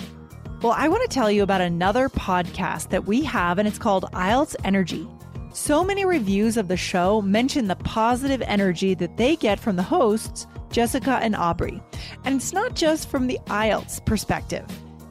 Well, 0.62 0.74
I 0.74 0.88
want 0.88 1.02
to 1.02 1.14
tell 1.14 1.32
you 1.32 1.42
about 1.42 1.60
another 1.60 2.08
podcast 2.08 2.90
that 2.90 3.06
we 3.06 3.24
have, 3.24 3.58
and 3.58 3.68
it's 3.68 3.80
called 3.80 4.06
IELTS 4.14 4.56
Energy. 4.64 5.08
So 5.54 5.84
many 5.84 6.06
reviews 6.06 6.56
of 6.56 6.68
the 6.68 6.78
show 6.78 7.20
mention 7.24 7.68
the 7.68 7.76
positive 7.78 8.44
energy 8.44 8.94
that 8.94 9.18
they 9.18 9.36
get 9.36 9.60
from 9.60 9.76
the 9.76 9.84
hosts, 9.84 10.46
Jessica 10.70 11.20
and 11.22 11.36
Aubrey. 11.36 11.82
And 12.26 12.36
it's 12.36 12.54
not 12.54 12.76
just 12.76 13.10
from 13.10 13.26
the 13.26 13.40
IELTS 13.48 14.06
perspective. 14.06 14.66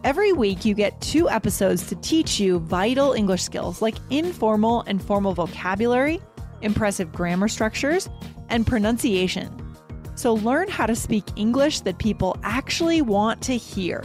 Every 0.05 0.33
week, 0.33 0.65
you 0.65 0.73
get 0.73 1.01
two 1.01 1.29
episodes 1.29 1.89
to 1.89 1.97
teach 1.97 2.39
you 2.39 2.61
vital 2.61 3.13
English 3.13 3.43
skills 3.43 3.83
like 3.83 3.97
informal 4.11 4.83
and 4.83 5.03
formal 5.03 5.35
vocabulary, 5.35 6.21
impressive 6.63 7.13
grammar 7.13 7.49
structures, 7.49 8.09
and 8.49 8.67
pronunciation. 8.67 9.63
So 10.15 10.35
learn 10.35 10.69
how 10.69 10.87
to 10.87 10.97
speak 10.97 11.25
English 11.37 11.81
that 11.81 11.99
people 11.99 12.37
actually 12.43 13.03
want 13.03 13.43
to 13.43 13.57
hear. 13.57 14.03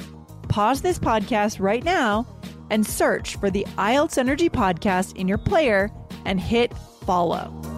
Pause 0.50 0.82
this 0.82 1.00
podcast 1.00 1.60
right 1.60 1.84
now 1.84 2.28
and 2.70 2.86
search 2.86 3.38
for 3.38 3.50
the 3.50 3.66
IELTS 3.78 4.18
Energy 4.18 4.50
Podcast 4.50 5.16
in 5.16 5.28
your 5.28 5.38
player 5.38 5.90
and 6.26 6.40
hit 6.40 6.74
follow. 7.06 7.71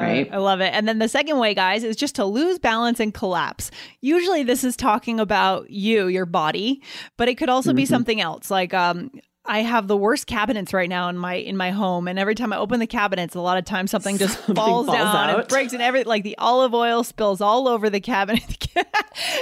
Right. 0.00 0.28
I 0.32 0.38
love 0.38 0.60
it. 0.60 0.72
And 0.72 0.88
then 0.88 0.98
the 0.98 1.08
second 1.08 1.38
way, 1.38 1.54
guys, 1.54 1.84
is 1.84 1.96
just 1.96 2.14
to 2.16 2.24
lose 2.24 2.58
balance 2.58 3.00
and 3.00 3.12
collapse. 3.12 3.70
Usually 4.00 4.42
this 4.42 4.64
is 4.64 4.76
talking 4.76 5.20
about 5.20 5.70
you, 5.70 6.06
your 6.06 6.26
body, 6.26 6.82
but 7.16 7.28
it 7.28 7.36
could 7.36 7.48
also 7.48 7.72
be 7.72 7.84
something 7.86 8.20
else. 8.20 8.50
Like 8.50 8.72
um 8.74 9.10
I 9.50 9.62
have 9.62 9.88
the 9.88 9.96
worst 9.96 10.26
cabinets 10.28 10.72
right 10.72 10.88
now 10.88 11.08
in 11.08 11.18
my 11.18 11.34
in 11.34 11.56
my 11.56 11.70
home, 11.72 12.06
and 12.06 12.18
every 12.18 12.34
time 12.36 12.52
I 12.52 12.56
open 12.58 12.78
the 12.78 12.86
cabinets, 12.86 13.34
a 13.34 13.40
lot 13.40 13.58
of 13.58 13.64
times 13.64 13.90
something 13.90 14.16
just 14.16 14.36
Something 14.36 14.54
falls, 14.54 14.86
falls 14.86 14.96
down 14.96 15.30
and 15.30 15.48
breaks, 15.48 15.72
and 15.72 15.82
every 15.82 16.04
like 16.04 16.22
the 16.22 16.38
olive 16.38 16.72
oil 16.72 17.02
spills 17.02 17.40
all 17.40 17.66
over 17.66 17.90
the 17.90 18.00
cabinet. 18.00 18.68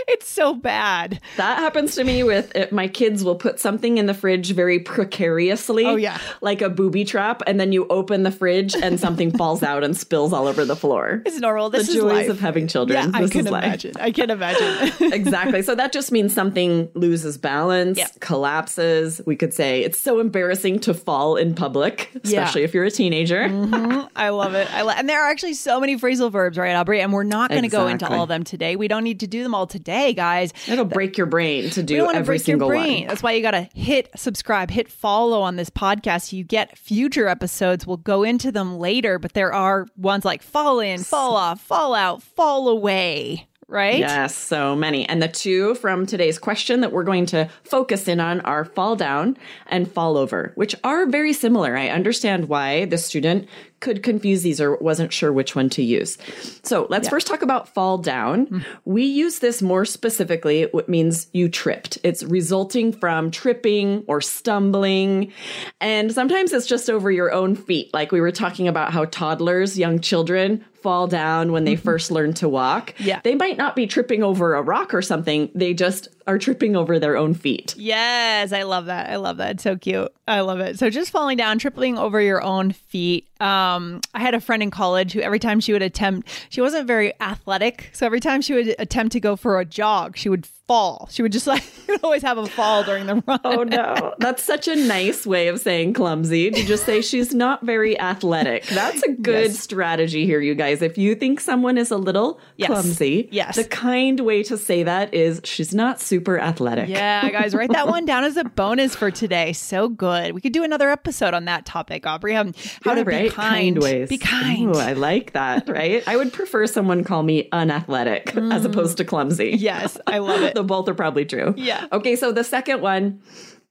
it's 0.09 0.29
so 0.29 0.55
bad. 0.55 1.21
That 1.37 1.59
happens 1.59 1.95
to 1.97 2.05
me 2.05 2.23
with 2.23 2.55
it, 2.57 2.73
my 2.73 2.89
kids 2.89 3.23
will 3.23 3.35
put 3.37 3.61
something 3.61 3.99
in 3.99 4.07
the 4.07 4.15
fridge 4.15 4.53
very 4.53 4.79
precariously. 4.81 5.85
Oh, 5.85 5.97
yeah. 5.97 6.19
Like 6.41 6.63
a 6.63 6.71
booby 6.71 7.05
trap. 7.05 7.43
And 7.47 7.61
then 7.61 7.73
you 7.73 7.87
open 7.89 8.23
the 8.23 8.31
fridge 8.31 8.75
and 8.75 8.99
something 8.99 9.31
falls 9.37 9.63
out 9.63 9.85
and 9.85 9.97
spills 9.97 10.33
all 10.33 10.47
over 10.47 10.65
the 10.65 10.77
floor. 10.77 11.23
It's 11.27 11.39
normal. 11.39 11.71
The 11.71 11.79
This 11.79 11.89
is 11.91 11.97
joys 11.97 12.05
life. 12.13 12.29
of 12.31 12.41
having 12.41 12.67
children. 12.69 12.99
Yeah, 13.13 13.19
I 13.19 13.29
can 13.29 13.47
is 13.47 13.53
life. 13.53 13.65
imagine. 13.65 13.93
I 14.01 14.11
can 14.11 14.31
imagine. 14.31 14.93
exactly. 15.13 15.63
So 15.63 15.75
that 15.75 15.93
just 15.93 16.11
means 16.13 16.33
something 16.33 16.89
loses 16.95 17.37
balance, 17.39 17.99
Yep. 17.99 18.21
collapses. 18.21 19.21
We 19.27 19.37
could 19.37 19.53
say 19.53 19.83
it's 19.83 19.98
so 20.01 20.21
embarrassing 20.21 20.81
to 20.81 20.95
fall 20.95 21.37
in 21.37 21.55
public, 21.55 22.11
especially 22.25 22.63
if 22.63 22.75
you're 22.75 22.85
a 22.85 22.91
teenager. 22.91 23.49
Mm-hmm. 23.49 24.07
I 24.17 24.31
love 24.31 24.55
it. 24.55 24.73
I 24.73 24.83
lo- 24.83 24.93
and 24.97 25.09
there 25.09 25.23
are 25.23 25.31
actually 25.31 25.55
so 25.55 25.81
many 25.81 25.97
phrasal 25.97 26.31
verbs, 26.31 26.59
right, 26.59 26.75
Aubrey? 26.75 27.01
And 27.01 27.13
we're 27.13 27.23
not 27.23 27.51
going 27.51 27.63
to 27.63 27.69
go 27.69 27.87
into 27.87 28.09
all 28.09 28.23
of 28.23 28.29
them 28.29 28.45
today. 28.45 28.77
We 28.77 28.89
don't 28.89 29.05
need 29.05 29.21
to 29.21 29.27
do 29.27 29.43
them 29.43 29.55
all 29.55 29.67
today, 29.67 30.13
guys. 30.13 30.53
It'll 30.67 30.85
break 30.85 31.17
your 31.17 31.27
brain 31.27 31.71
to 31.71 31.83
do 31.83 31.97
don't 31.97 32.07
want 32.07 32.15
to 32.17 32.21
every 32.21 32.39
break 32.39 32.47
your 32.47 32.55
single 32.55 32.69
brain. 32.69 33.01
one. 33.01 33.09
That's 33.09 33.23
why 33.23 33.33
you 33.33 33.43
got 33.43 33.53
to 33.53 33.69
hit 33.75 34.11
subscribe, 34.17 34.71
hit 34.71 34.91
follow 34.91 35.41
on 35.43 35.57
this 35.57 35.71
podcast. 35.71 36.33
You 36.33 36.45
get 36.45 36.77
future 36.79 37.29
episodes. 37.29 37.87
We'll 37.87 37.97
go 37.99 38.23
into 38.23 38.53
them 38.53 38.79
later, 38.79 39.19
but 39.19 39.35
there 39.35 39.53
are 39.53 39.87
ones 39.97 40.25
like 40.25 40.43
fall 40.43 40.81
in, 40.81 41.03
fall 41.03 41.37
off, 41.37 41.61
fall 41.61 41.95
out, 41.95 42.23
fall 42.23 42.69
away, 42.69 43.49
right? 43.69 43.99
Yes, 43.99 44.35
so 44.35 44.75
many. 44.75 45.07
And 45.09 45.23
the 45.23 45.29
two 45.29 45.75
from 45.77 46.07
today's 46.07 46.39
question 46.39 46.81
that 46.81 46.91
we're 46.91 47.05
going 47.05 47.27
to 47.27 47.49
focus 47.63 48.09
in 48.09 48.19
on 48.19 48.41
are 48.41 48.65
fall 48.65 48.97
down 48.97 49.37
and 49.67 49.91
fall 49.91 50.17
over, 50.17 50.53
which 50.55 50.75
are 50.83 51.07
very 51.07 51.35
similar. 51.35 51.77
I 51.77 51.89
understand 51.89 52.49
why 52.49 52.87
the 52.87 52.99
student 52.99 53.47
could 53.81 54.03
confuse 54.03 54.43
these 54.43 54.61
or 54.61 54.77
wasn't 54.77 55.13
sure 55.13 55.33
which 55.33 55.55
one 55.55 55.69
to 55.71 55.83
use. 55.83 56.19
So 56.63 56.87
let's 56.91 57.09
first 57.09 57.27
talk 57.27 57.43
about 57.43 57.69
fall 57.69 57.99
down. 57.99 58.65
We 58.85 59.05
use 59.05 59.39
this 59.39 59.63
more 59.63 59.85
specifically, 59.85 60.63
It 60.63 60.89
means 60.89 61.29
you 61.33 61.49
tripped. 61.49 61.99
It's 62.03 62.23
resulting 62.25 62.93
from 62.93 63.31
tripping 63.31 64.05
or 64.07 64.21
stumbling. 64.21 65.33
And 65.81 66.13
sometimes 66.13 66.53
it's 66.53 66.67
just 66.67 66.91
over 66.91 67.11
your 67.11 67.33
own 67.33 67.55
feet. 67.55 67.93
Like 67.95 68.13
we 68.13 68.21
were 68.21 68.33
talking 68.33 68.69
about 68.69 68.93
how 68.93 69.05
toddlers, 69.07 69.79
young 69.79 70.01
children, 70.01 70.65
fall 70.83 71.07
down 71.09 71.51
when 71.53 71.65
they 71.65 71.77
first 71.77 72.11
learn 72.11 72.33
to 72.33 72.49
walk. 72.49 72.95
Yeah. 72.99 73.21
They 73.25 73.35
might 73.35 73.59
not 73.59 73.75
be 73.75 73.87
tripping 73.87 74.23
over 74.23 74.55
a 74.55 74.63
rock 74.63 74.95
or 74.95 75.03
something. 75.03 75.51
They 75.55 75.75
just 75.75 76.09
are 76.27 76.39
tripping 76.39 76.77
over 76.77 76.99
their 76.99 77.17
own 77.17 77.35
feet. 77.35 77.75
Yes, 77.77 78.53
I 78.53 78.63
love 78.63 78.87
that. 78.87 79.11
I 79.11 79.17
love 79.17 79.39
that. 79.39 79.57
It's 79.57 79.65
so 79.65 79.77
cute. 79.77 80.13
I 80.29 80.41
love 80.41 80.61
it. 80.61 80.79
So 80.79 80.89
just 80.89 81.11
falling 81.11 81.37
down, 81.37 81.59
tripping 81.59 81.99
over 81.99 82.21
your 82.21 82.43
own 82.43 82.73
feet. 82.73 83.29
Um, 83.41 83.68
Um, 83.69 84.01
I 84.15 84.21
had 84.21 84.35
a 84.35 84.41
friend 84.41 84.63
in 84.63 84.71
college 84.71 85.13
who 85.13 85.21
every 85.21 85.39
time 85.39 85.61
she 85.61 85.73
would 85.73 85.83
attempt, 85.83 86.29
she 86.49 86.61
wasn't 86.61 86.87
very 86.87 87.13
athletic. 87.21 87.91
So 87.93 88.07
every 88.07 88.21
time 88.21 88.41
she 88.41 88.55
would 88.55 88.75
attempt 88.79 89.13
to 89.13 89.21
go 89.21 89.37
for 89.37 89.61
a 89.61 89.65
jog, 89.65 90.17
she 90.17 90.29
would 90.29 90.47
fall. 90.69 91.09
She 91.11 91.23
would 91.23 91.33
just 91.33 91.47
like 91.47 91.65
always 92.05 92.23
have 92.23 92.39
a 92.39 92.47
fall 92.47 92.85
during 92.85 93.07
the 93.07 93.23
run. 93.27 93.41
Oh 93.45 93.63
no. 93.65 94.15
That's 94.19 94.43
such 94.45 94.69
a 94.69 94.77
nice 94.77 95.27
way 95.27 95.49
of 95.49 95.59
saying 95.59 95.95
clumsy 95.95 96.51
to 96.51 96.63
just 96.65 96.85
say 96.85 97.01
she's 97.03 97.35
not 97.35 97.65
very 97.65 97.99
athletic. 97.99 98.67
That's 98.67 99.03
a 99.03 99.11
good 99.13 99.47
Yes. 99.51 99.59
strategy 99.59 100.27
here, 100.27 100.41
you 100.41 100.55
guys. 100.55 100.83
If 100.83 100.99
you 100.99 101.15
think 101.15 101.41
someone 101.41 101.79
is 101.79 101.91
a 101.91 101.97
little 101.97 102.39
Yes. 102.57 102.69
clumsy, 102.69 103.29
Yes. 103.33 103.57
the 103.57 103.65
kind 103.65 104.21
way 104.21 104.43
to 104.45 104.57
say 104.59 104.83
that 104.83 105.13
is 105.15 105.41
she's 105.45 105.75
not 105.75 106.01
super 106.01 106.39
athletic. 106.39 106.89
Yeah, 106.89 107.29
guys, 107.31 107.55
write 107.55 107.73
that 107.73 107.89
one 107.89 108.05
down 108.05 108.25
as 108.25 108.37
a 108.37 108.45
bonus 108.45 108.95
for 108.95 109.11
today. 109.11 109.55
So 109.55 109.89
good. 109.89 110.33
We 110.35 110.41
could 110.43 110.53
do 110.53 110.63
another 110.65 110.91
episode 110.91 111.33
on 111.35 111.47
that 111.47 111.65
topic, 111.65 112.07
Aubrey. 112.07 112.37
Um, 112.37 112.53
how 112.85 112.93
Yeah, 112.93 112.99
to 112.99 113.05
be 113.07 113.11
right? 113.17 113.33
kind. 113.33 113.83
ways. 113.83 114.11
Be 114.11 114.19
kind. 114.19 114.77
Ooh, 114.77 114.79
I 114.79 114.93
like 114.93 115.33
that, 115.33 115.67
right? 115.69 116.03
I 116.07 116.17
would 116.19 116.33
prefer 116.35 116.67
someone 116.67 117.05
call 117.05 117.23
me 117.23 117.49
unathletic 117.53 118.37
as 118.37 118.65
opposed 118.67 118.99
to 118.99 119.05
clumsy. 119.05 119.53
Mm. 119.55 119.61
Yes, 119.61 119.97
I 120.07 120.19
love 120.19 120.43
it. 120.43 120.58
The 120.59 120.65
both 120.65 120.89
are 120.89 120.95
probably 120.95 121.25
true. 121.25 121.55
Yeah. 121.57 121.87
Okay, 121.93 122.17
so 122.17 122.33
the 122.33 122.45
second 122.45 122.81
one, 122.83 123.21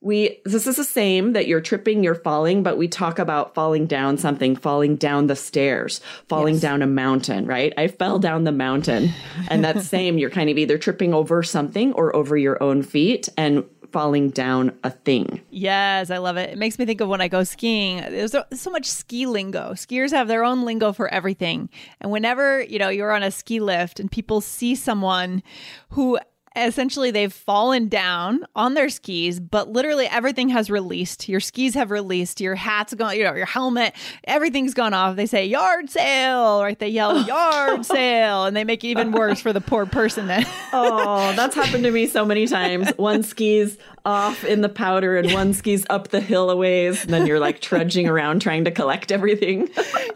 we 0.00 0.38
this 0.44 0.66
is 0.66 0.76
the 0.76 0.84
same 0.84 1.32
that 1.32 1.46
you're 1.48 1.60
tripping, 1.60 2.04
you're 2.04 2.14
falling, 2.14 2.62
but 2.62 2.78
we 2.78 2.86
talk 2.88 3.18
about 3.18 3.54
falling 3.54 3.86
down 3.86 4.16
something, 4.16 4.54
falling 4.56 4.94
down 4.96 5.26
the 5.26 5.34
stairs, 5.36 6.00
falling 6.28 6.54
Yes. 6.54 6.62
down 6.62 6.82
a 6.82 6.86
mountain, 6.86 7.46
right? 7.46 7.72
I 7.76 7.88
fell 7.88 8.18
down 8.20 8.44
the 8.44 8.52
mountain. 8.52 9.10
And 9.48 9.64
that's 9.64 9.86
same, 9.96 10.16
you're 10.18 10.30
kind 10.30 10.50
of 10.50 10.56
either 10.58 10.78
tripping 10.78 11.14
over 11.14 11.42
something 11.42 11.92
or 11.94 12.14
over 12.14 12.36
your 12.36 12.62
own 12.62 12.82
feet 12.82 13.28
and 13.36 13.64
falling 13.90 14.28
down 14.30 14.70
a 14.84 14.90
thing. 14.90 15.40
Yes, 15.50 16.10
I 16.10 16.18
love 16.18 16.36
it. 16.36 16.50
It 16.50 16.58
makes 16.58 16.78
me 16.78 16.84
think 16.84 17.00
of 17.00 17.08
when 17.08 17.20
I 17.22 17.26
go 17.28 17.42
skiing. 17.42 17.96
There's 17.96 18.32
so- 18.32 18.44
so 18.52 18.70
much 18.70 18.84
ski 18.84 19.24
lingo. 19.26 19.72
Skiers 19.72 20.10
have 20.12 20.28
their 20.28 20.44
own 20.44 20.64
lingo 20.64 20.92
for 20.92 21.08
everything. 21.12 21.70
And 22.00 22.12
whenever, 22.12 22.62
you 22.62 22.78
know, 22.78 22.90
you're 22.90 23.10
on 23.12 23.22
a 23.24 23.30
ski 23.30 23.58
lift 23.60 23.98
and 23.98 24.10
people 24.12 24.40
see 24.42 24.74
someone 24.76 25.42
who 25.88 26.18
essentially 26.56 27.10
they've 27.10 27.32
fallen 27.32 27.88
down 27.88 28.44
on 28.54 28.74
their 28.74 28.88
skis, 28.88 29.40
but 29.40 29.68
literally 29.68 30.06
everything 30.06 30.48
has 30.50 30.70
released. 30.70 31.28
Your 31.28 31.40
skis 31.40 31.74
have 31.74 31.90
released, 31.90 32.40
your 32.40 32.54
hat's 32.54 32.94
gone, 32.94 33.16
you 33.16 33.24
know, 33.24 33.34
your 33.34 33.46
helmet, 33.46 33.94
everything's 34.24 34.74
gone 34.74 34.94
off. 34.94 35.16
They 35.16 35.26
say 35.26 35.46
yard 35.46 35.90
sale, 35.90 36.62
right? 36.62 36.78
They 36.78 36.88
yell 36.88 37.20
yard 37.26 37.84
sale, 37.86 38.44
and 38.44 38.56
they 38.56 38.64
make 38.64 38.84
it 38.84 38.88
even 38.88 39.12
worse 39.12 39.40
for 39.40 39.52
the 39.52 39.60
poor 39.60 39.86
person 39.86 40.26
that 40.28 40.46
Oh, 40.72 41.32
that's 41.34 41.54
happened 41.54 41.84
to 41.84 41.90
me 41.90 42.06
so 42.06 42.24
many 42.24 42.46
times. 42.46 42.90
One 42.96 43.22
skis 43.22 43.78
off 44.08 44.42
in 44.44 44.62
the 44.62 44.68
powder 44.70 45.18
and 45.18 45.32
one 45.34 45.52
skis 45.52 45.84
up 45.90 46.08
the 46.08 46.20
hill 46.20 46.48
a 46.50 46.56
ways. 46.56 47.04
And 47.04 47.12
then 47.12 47.26
you're 47.26 47.38
like 47.38 47.60
trudging 47.60 48.08
around 48.12 48.40
trying 48.40 48.64
to 48.64 48.70
collect 48.70 49.12
everything. 49.12 49.68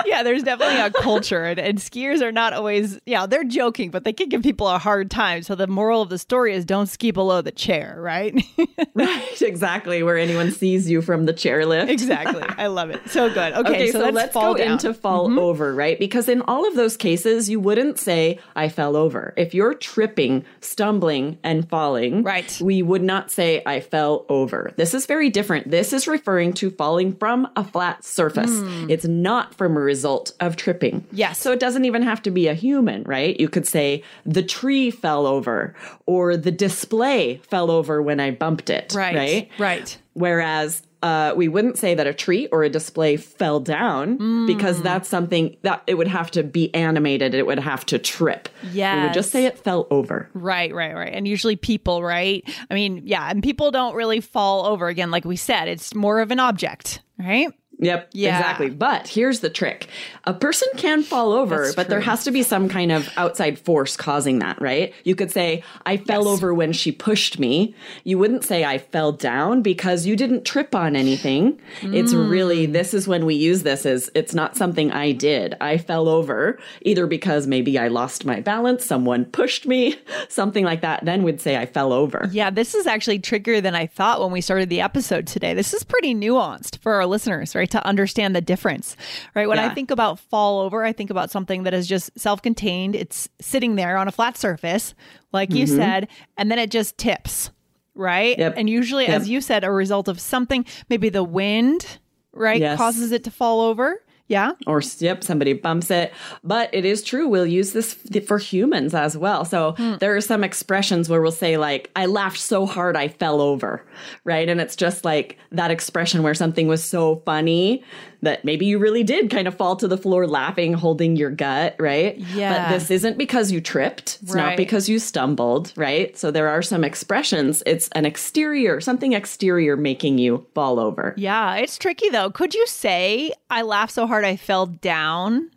yeah, 0.06 0.22
there's 0.22 0.42
definitely 0.42 0.80
a 0.80 0.90
culture, 0.90 1.44
and, 1.44 1.58
and 1.60 1.78
skiers 1.78 2.22
are 2.22 2.32
not 2.32 2.54
always, 2.54 2.98
yeah, 3.04 3.26
they're 3.26 3.44
joking, 3.44 3.90
but 3.90 4.04
they 4.04 4.12
can 4.12 4.30
give 4.30 4.42
people 4.42 4.66
a 4.68 4.78
hard 4.78 5.10
time. 5.10 5.42
So 5.42 5.54
the 5.54 5.66
moral 5.66 6.00
of 6.00 6.08
the 6.08 6.18
story 6.18 6.54
is 6.54 6.64
don't 6.64 6.86
ski 6.86 7.10
below 7.10 7.42
the 7.42 7.52
chair, 7.52 7.96
right? 7.98 8.34
right, 8.94 9.42
exactly. 9.42 10.02
Where 10.02 10.16
anyone 10.16 10.50
sees 10.52 10.90
you 10.90 11.02
from 11.02 11.26
the 11.26 11.34
chairlift. 11.34 11.88
exactly. 11.90 12.42
I 12.48 12.68
love 12.68 12.90
it. 12.90 13.06
So 13.10 13.28
good. 13.28 13.52
Okay, 13.52 13.70
Okay, 13.72 13.86
so, 13.90 13.98
so, 13.98 14.04
let's, 14.04 14.14
let's 14.14 14.32
fall 14.32 14.54
go 14.54 14.58
down. 14.58 14.72
into 14.72 14.94
fall 14.94 15.28
mm-hmm. 15.28 15.38
over, 15.38 15.74
right? 15.74 15.98
Because 15.98 16.28
in 16.28 16.40
all 16.42 16.66
of 16.66 16.76
those 16.76 16.96
cases, 16.96 17.50
you 17.50 17.60
wouldn't 17.60 17.98
say, 17.98 18.38
I 18.56 18.68
fell 18.70 18.96
over. 18.96 19.34
If 19.36 19.52
you're 19.54 19.74
tripping, 19.74 20.44
stumbling, 20.60 21.38
and 21.42 21.68
falling, 21.68 22.22
Right. 22.22 22.58
we 22.62 22.82
would 22.82 23.02
not 23.02 23.30
say, 23.30 23.62
I 23.66 23.80
fell 23.82 24.24
over. 24.28 24.72
This 24.76 24.94
is 24.94 25.06
very 25.06 25.30
different. 25.30 25.70
This 25.70 25.92
is 25.92 26.08
referring 26.08 26.52
to 26.54 26.70
falling 26.70 27.14
from 27.16 27.48
a 27.56 27.64
flat 27.64 28.04
surface. 28.04 28.50
Hmm. 28.50 28.90
It's 28.90 29.04
not 29.04 29.54
from 29.54 29.76
a 29.76 29.80
result 29.80 30.32
of 30.40 30.56
tripping. 30.56 31.06
Yes. 31.12 31.38
So 31.38 31.52
it 31.52 31.60
doesn't 31.60 31.84
even 31.84 32.02
have 32.02 32.22
to 32.22 32.30
be 32.30 32.48
a 32.48 32.54
human, 32.54 33.02
right? 33.04 33.38
You 33.38 33.48
could 33.48 33.66
say, 33.66 34.02
the 34.24 34.42
tree 34.42 34.90
fell 34.90 35.26
over, 35.26 35.74
or 36.06 36.36
the 36.36 36.52
display 36.52 37.40
fell 37.48 37.70
over 37.70 38.00
when 38.00 38.20
I 38.20 38.30
bumped 38.30 38.70
it, 38.70 38.94
right, 38.94 39.14
right? 39.14 39.50
right. 39.58 39.98
Whereas 40.14 40.82
uh, 41.02 41.34
we 41.36 41.48
wouldn't 41.48 41.76
say 41.78 41.94
that 41.94 42.06
a 42.06 42.14
tree 42.14 42.46
or 42.52 42.62
a 42.62 42.68
display 42.70 43.16
fell 43.16 43.58
down 43.60 44.46
because 44.46 44.80
Mm. 44.80 44.82
that's 44.84 45.08
something 45.08 45.56
that 45.62 45.82
it 45.86 45.94
would 45.94 46.08
have 46.08 46.30
to 46.32 46.42
be 46.42 46.72
animated. 46.74 47.34
It 47.34 47.46
would 47.46 47.58
have 47.58 47.84
to 47.86 47.98
trip. 47.98 48.48
Yeah. 48.72 48.96
We 48.96 49.02
would 49.04 49.14
just 49.14 49.30
say 49.30 49.46
it 49.46 49.58
fell 49.58 49.86
over. 49.90 50.28
Right, 50.34 50.72
right, 50.74 50.94
right. 50.94 51.12
And 51.12 51.26
usually 51.26 51.56
people, 51.56 52.02
right? 52.02 52.42
I 52.70 52.74
mean, 52.74 53.02
yeah, 53.04 53.28
and 53.28 53.42
people 53.42 53.70
don't 53.70 53.94
really 53.94 54.20
fall 54.20 54.66
over 54.66 54.88
again, 54.88 55.10
like 55.10 55.24
we 55.24 55.36
said. 55.36 55.68
It's 55.68 55.94
more 55.94 56.20
of 56.20 56.30
an 56.30 56.38
object, 56.40 57.00
right? 57.18 57.48
Yep, 57.82 58.10
Yeah. 58.12 58.38
exactly. 58.38 58.70
But 58.70 59.08
here's 59.08 59.40
the 59.40 59.50
trick. 59.50 59.88
A 60.24 60.32
person 60.32 60.68
can 60.76 61.02
fall 61.02 61.32
over, 61.32 61.64
That's 61.64 61.74
but 61.74 61.88
there 61.88 62.00
has 62.00 62.24
to 62.24 62.30
be 62.30 62.42
some 62.42 62.68
kind 62.68 62.92
of 62.92 63.08
outside 63.16 63.58
force 63.58 63.96
causing 63.96 64.38
that, 64.38 64.60
right? 64.62 64.94
You 65.04 65.14
could 65.14 65.30
say, 65.30 65.62
I 65.84 65.96
fell 65.96 66.24
Yes. 66.24 66.32
over 66.32 66.54
when 66.54 66.72
she 66.72 66.92
pushed 66.92 67.38
me. 67.38 67.74
You 68.04 68.18
wouldn't 68.18 68.44
say 68.44 68.64
I 68.64 68.78
fell 68.78 69.10
down 69.12 69.62
because 69.62 70.06
you 70.06 70.14
didn't 70.16 70.44
trip 70.44 70.74
on 70.74 70.94
anything. 70.94 71.58
It's 71.82 72.14
really, 72.14 72.68
Mm. 72.68 72.72
this 72.72 72.94
is 72.94 73.08
when 73.08 73.26
we 73.26 73.34
use 73.34 73.62
this 73.64 73.84
as 73.84 74.10
it's 74.14 74.32
not 74.34 74.56
something 74.56 74.92
I 74.92 75.10
did. 75.12 75.56
I 75.60 75.76
fell 75.76 76.08
over 76.08 76.58
either 76.82 77.06
because 77.08 77.46
maybe 77.48 77.78
I 77.78 77.88
lost 77.88 78.24
my 78.24 78.40
balance, 78.40 78.86
someone 78.86 79.24
pushed 79.24 79.66
me, 79.66 79.96
something 80.28 80.64
like 80.64 80.82
that. 80.82 81.04
Then 81.04 81.24
we'd 81.24 81.40
say 81.40 81.56
I 81.56 81.66
fell 81.66 81.92
over. 81.92 82.28
Yeah, 82.32 82.50
this 82.50 82.74
is 82.76 82.86
actually 82.86 83.18
trickier 83.18 83.60
than 83.60 83.74
I 83.74 83.86
thought 83.86 84.20
when 84.20 84.30
we 84.30 84.40
started 84.40 84.68
the 84.68 84.80
episode 84.80 85.26
today. 85.26 85.52
This 85.52 85.74
is 85.74 85.82
pretty 85.82 86.14
nuanced 86.14 86.78
for 86.78 86.92
our 86.94 87.06
listeners, 87.06 87.54
right? 87.56 87.71
To 87.72 87.86
understand 87.86 88.36
the 88.36 88.40
difference, 88.40 88.96
right? 89.34 89.48
When 89.48 89.58
I 89.58 89.72
think 89.74 89.90
about 89.90 90.18
fall 90.18 90.60
over, 90.60 90.84
I 90.84 90.92
think 90.92 91.10
about 91.10 91.30
something 91.30 91.62
that 91.62 91.72
is 91.74 91.86
just 91.86 92.10
self 92.18 92.42
contained. 92.42 92.94
It's 92.94 93.28
sitting 93.40 93.76
there 93.76 93.96
on 93.96 94.08
a 94.08 94.12
flat 94.12 94.36
surface, 94.36 94.94
like 95.32 95.52
you 95.52 95.66
said, 95.66 96.08
and 96.36 96.50
then 96.50 96.58
it 96.58 96.70
just 96.70 96.98
tips, 96.98 97.50
right? 97.94 98.32
Mm-hmm. 98.34 98.40
Yep. 98.42 98.54
And 98.58 98.68
usually, 98.68 99.06
as 99.06 99.28
you 99.28 99.40
said, 99.40 99.64
a 99.64 99.70
result 99.70 100.08
of 100.08 100.20
something, 100.20 100.66
maybe 100.90 101.08
the 101.08 101.24
wind, 101.24 101.98
right, 102.32 102.60
Yes. 102.60 102.76
causes 102.76 103.10
it 103.10 103.24
to 103.24 103.30
fall 103.30 103.60
over. 103.62 104.02
Yeah. 104.32 104.52
or 104.66 104.82
yep, 104.98 105.22
somebody 105.22 105.52
bumps 105.52 105.90
it. 105.90 106.12
But 106.42 106.70
it 106.72 106.84
is 106.84 107.02
true. 107.02 107.28
We'll 107.28 107.46
use 107.46 107.72
this 107.72 107.96
f- 108.14 108.24
for 108.24 108.38
humans 108.38 108.94
as 108.94 109.16
well. 109.16 109.44
So 109.44 109.72
hmm. 109.72 109.96
there 110.00 110.16
are 110.16 110.20
some 110.20 110.42
expressions 110.42 111.08
where 111.08 111.20
we'll 111.20 111.32
say 111.32 111.56
like, 111.58 111.90
I 111.94 112.06
laughed 112.06 112.40
so 112.40 112.64
hard 112.66 112.96
I 112.96 113.08
fell 113.08 113.40
over. 113.40 113.84
Right. 114.24 114.48
And 114.48 114.60
it's 114.60 114.76
just 114.76 115.04
like 115.04 115.38
that 115.50 115.70
expression 115.70 116.22
where 116.22 116.34
something 116.34 116.66
was 116.66 116.82
so 116.82 117.22
funny 117.26 117.84
that 118.22 118.44
maybe 118.44 118.66
you 118.66 118.78
really 118.78 119.02
did 119.02 119.30
kind 119.30 119.48
of 119.48 119.54
fall 119.56 119.74
to 119.76 119.88
the 119.88 119.98
floor 119.98 120.28
laughing, 120.28 120.72
holding 120.72 121.16
your 121.16 121.30
gut. 121.30 121.74
Right. 121.80 122.16
Yeah. 122.34 122.68
But 122.68 122.74
this 122.74 122.90
isn't 122.90 123.18
because 123.18 123.50
you 123.50 123.60
tripped. 123.60 124.20
It's 124.22 124.32
Right. 124.32 124.50
not 124.50 124.56
because 124.56 124.88
you 124.88 124.98
stumbled. 125.00 125.72
Right. 125.76 126.16
So 126.16 126.30
there 126.30 126.48
are 126.48 126.62
some 126.62 126.84
expressions. 126.84 127.62
It's 127.66 127.88
an 127.96 128.06
exterior, 128.06 128.80
something 128.80 129.12
exterior 129.12 129.76
making 129.76 130.18
you 130.18 130.46
fall 130.54 130.78
over. 130.78 131.14
Yeah. 131.16 131.56
It's 131.56 131.76
tricky 131.76 132.10
though. 132.10 132.30
Could 132.30 132.54
you 132.54 132.66
say, 132.66 133.32
I 133.50 133.62
laughed 133.62 133.92
so 133.92 134.06
hard 134.06 134.21
I 134.24 134.36
fell 134.36 134.66
down? 134.66 135.50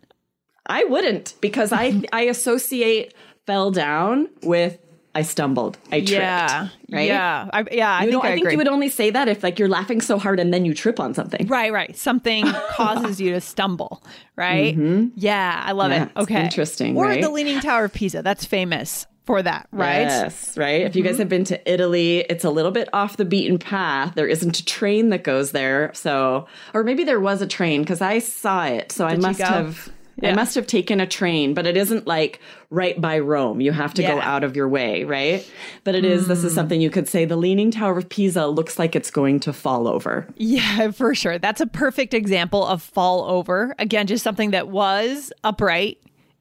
I 0.66 0.84
wouldn't 0.84 1.34
because 1.40 1.72
I 1.72 2.02
I 2.12 2.22
associate 2.22 3.14
fell 3.46 3.70
down 3.70 4.28
with 4.42 4.78
I 5.14 5.22
stumbled. 5.22 5.78
I 5.90 6.00
tripped. 6.00 6.10
Yeah. 6.10 6.68
Right? 6.90 7.08
Yeah. 7.08 7.48
I, 7.50 7.64
yeah. 7.72 7.90
I 7.90 8.04
You 8.04 8.10
think 8.10 8.22
don't, 8.22 8.24
I, 8.26 8.32
I, 8.32 8.34
think 8.34 8.50
you 8.52 8.58
would 8.58 8.68
only 8.68 8.90
say 8.90 9.08
that 9.08 9.28
if 9.28 9.42
like 9.42 9.58
you're 9.58 9.66
laughing 9.68 10.02
so 10.02 10.18
hard 10.18 10.38
and 10.38 10.52
then 10.52 10.66
you 10.66 10.74
trip 10.74 11.00
on 11.00 11.14
something. 11.14 11.46
Right, 11.46 11.72
right. 11.72 11.96
Something 11.96 12.44
causes 12.72 13.18
you 13.18 13.32
to 13.32 13.40
stumble, 13.40 14.02
right? 14.36 14.76
Yeah, 14.76 15.62
I 15.64 15.72
love 15.72 15.90
Mm-hmm. 15.90 16.02
Yeah, 16.02 16.04
it. 16.04 16.22
Okay. 16.24 16.44
interesting, 16.44 16.98
Or 16.98 17.06
right? 17.06 17.22
the 17.22 17.30
Leaning 17.30 17.60
Tower 17.60 17.86
of 17.86 17.94
Pisa. 17.94 18.20
That's 18.20 18.44
famous 18.44 19.06
for 19.26 19.42
that, 19.42 19.68
right? 19.72 20.06
Mm-hmm. 20.06 20.24
Yes, 20.24 20.56
right. 20.56 20.82
If 20.82 20.96
you 20.96 21.02
guys 21.02 21.18
have 21.18 21.28
been 21.28 21.44
to 21.44 21.70
Italy, 21.70 22.20
it's 22.20 22.44
a 22.44 22.50
little 22.50 22.70
bit 22.70 22.88
off 22.92 23.16
the 23.16 23.24
beaten 23.24 23.58
path. 23.58 24.14
There 24.14 24.28
isn't 24.28 24.58
a 24.58 24.64
train 24.64 25.10
that 25.10 25.24
goes 25.24 25.50
there. 25.50 25.90
So, 25.94 26.46
or 26.72 26.84
maybe 26.84 27.04
there 27.04 27.20
was 27.20 27.42
a 27.42 27.46
train 27.46 27.82
because 27.82 28.00
I 28.00 28.20
saw 28.20 28.66
it. 28.66 28.92
So 28.92 29.04
I 29.04 29.10
Did 29.10 29.16
you 29.18 29.22
must 29.22 29.40
have. 29.40 29.92
Yeah. 30.22 30.30
I 30.30 30.34
must 30.34 30.54
have 30.54 30.66
taken 30.66 30.98
a 30.98 31.06
train, 31.06 31.52
but 31.52 31.66
it 31.66 31.76
isn't 31.76 32.06
like 32.06 32.40
right 32.70 32.98
by 32.98 33.18
Rome. 33.18 33.60
You 33.60 33.70
have 33.72 33.92
to 33.94 34.02
go 34.02 34.18
out 34.18 34.44
of 34.44 34.56
your 34.56 34.66
way, 34.66 35.04
right? 35.04 35.46
But 35.84 35.94
it 35.94 36.06
is, 36.06 36.26
this 36.26 36.42
is 36.42 36.54
something 36.54 36.80
you 36.80 36.88
could 36.88 37.06
say 37.06 37.26
the 37.26 37.36
Leaning 37.36 37.70
Tower 37.70 37.98
of 37.98 38.08
Pisa 38.08 38.46
looks 38.46 38.78
like 38.78 38.96
it's 38.96 39.10
going 39.10 39.40
to 39.40 39.52
fall 39.52 39.86
over. 39.86 40.26
Yeah, 40.36 40.90
for 40.92 41.14
sure. 41.14 41.38
That's 41.38 41.60
a 41.60 41.66
perfect 41.66 42.14
example 42.14 42.64
of 42.64 42.82
fall 42.82 43.24
over. 43.24 43.74
Again, 43.78 44.06
just 44.06 44.24
something 44.24 44.52
that 44.52 44.68
was 44.68 45.34
upright 45.44 45.98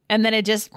and 0.09 0.25
then 0.25 0.33
it 0.33 0.45
just 0.45 0.71